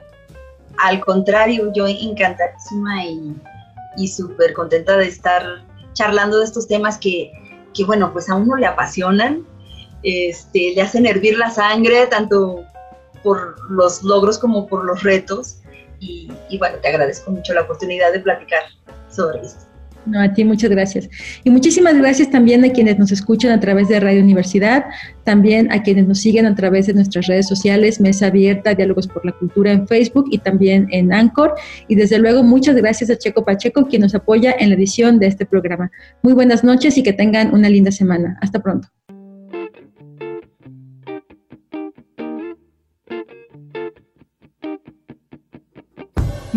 Al 0.78 1.02
contrario, 1.02 1.72
yo 1.74 1.88
encantadísima 1.88 3.04
y, 3.06 3.36
y 3.98 4.08
súper 4.08 4.54
contenta 4.54 4.98
de 4.98 5.08
estar 5.08 5.44
charlando 5.94 6.40
de 6.40 6.46
estos 6.46 6.68
temas 6.68 6.98
que, 7.00 7.32
que, 7.74 7.84
bueno, 7.84 8.14
pues 8.14 8.30
a 8.30 8.36
uno 8.36 8.56
le 8.56 8.68
apasionan, 8.68 9.46
este, 10.04 10.74
le 10.76 10.82
hacen 10.82 11.06
hervir 11.06 11.38
la 11.38 11.50
sangre, 11.50 12.08
tanto 12.08 12.64
por 13.24 13.56
los 13.70 14.04
logros 14.04 14.38
como 14.38 14.68
por 14.68 14.86
los 14.86 15.04
retos. 15.04 15.58
Y, 16.00 16.30
bueno, 16.58 16.78
te 16.82 16.88
agradezco 16.88 17.32
mucho 17.32 17.54
la 17.54 17.62
oportunidad 17.62 18.14
de 18.14 18.20
platicar 18.20 18.64
sobre 19.10 19.42
esto. 19.42 19.66
No, 20.06 20.22
a 20.22 20.34
ti 20.34 20.46
muchas 20.46 20.70
gracias. 20.70 21.10
Y 21.44 21.50
muchísimas 21.50 21.96
gracias 21.98 22.32
también 22.32 22.64
a 22.64 22.70
quienes 22.70 22.98
nos 22.98 23.12
escuchan 23.12 23.52
a 23.52 23.60
través 23.60 23.90
de 23.90 24.00
Radio 24.00 24.22
Universidad, 24.22 24.86
también 25.24 25.72
a 25.72 25.84
quienes 25.84 26.08
nos 26.08 26.20
siguen 26.20 26.46
a 26.46 26.56
través 26.56 26.88
de 26.88 26.94
nuestras 26.94 27.28
redes 27.28 27.48
sociales, 27.48 28.00
Mesa 28.00 28.28
Abierta, 28.28 28.74
Diálogos 28.74 29.08
por 29.08 29.26
la 29.26 29.34
Cultura 29.34 29.72
en 29.72 29.88
Facebook 29.88 30.26
y 30.32 30.38
también 30.38 30.88
en 30.92 31.14
Anchor. 31.14 31.54
Y 31.88 31.96
desde 31.96 32.18
luego 32.18 32.44
muchas 32.44 32.76
gracias 32.78 33.10
a 33.10 33.18
Checo 33.18 33.44
Pacheco, 33.44 33.88
quien 33.88 34.02
nos 34.02 34.16
apoya 34.16 34.56
en 34.58 34.70
la 34.70 34.76
edición 34.76 35.20
de 35.20 35.28
este 35.28 35.46
programa. 35.46 35.92
Muy 36.24 36.34
buenas 36.34 36.64
noches 36.64 36.98
y 36.98 37.04
que 37.04 37.14
tengan 37.14 37.54
una 37.54 37.70
linda 37.70 37.92
semana. 37.92 38.38
Hasta 38.42 38.60
pronto. 38.60 38.88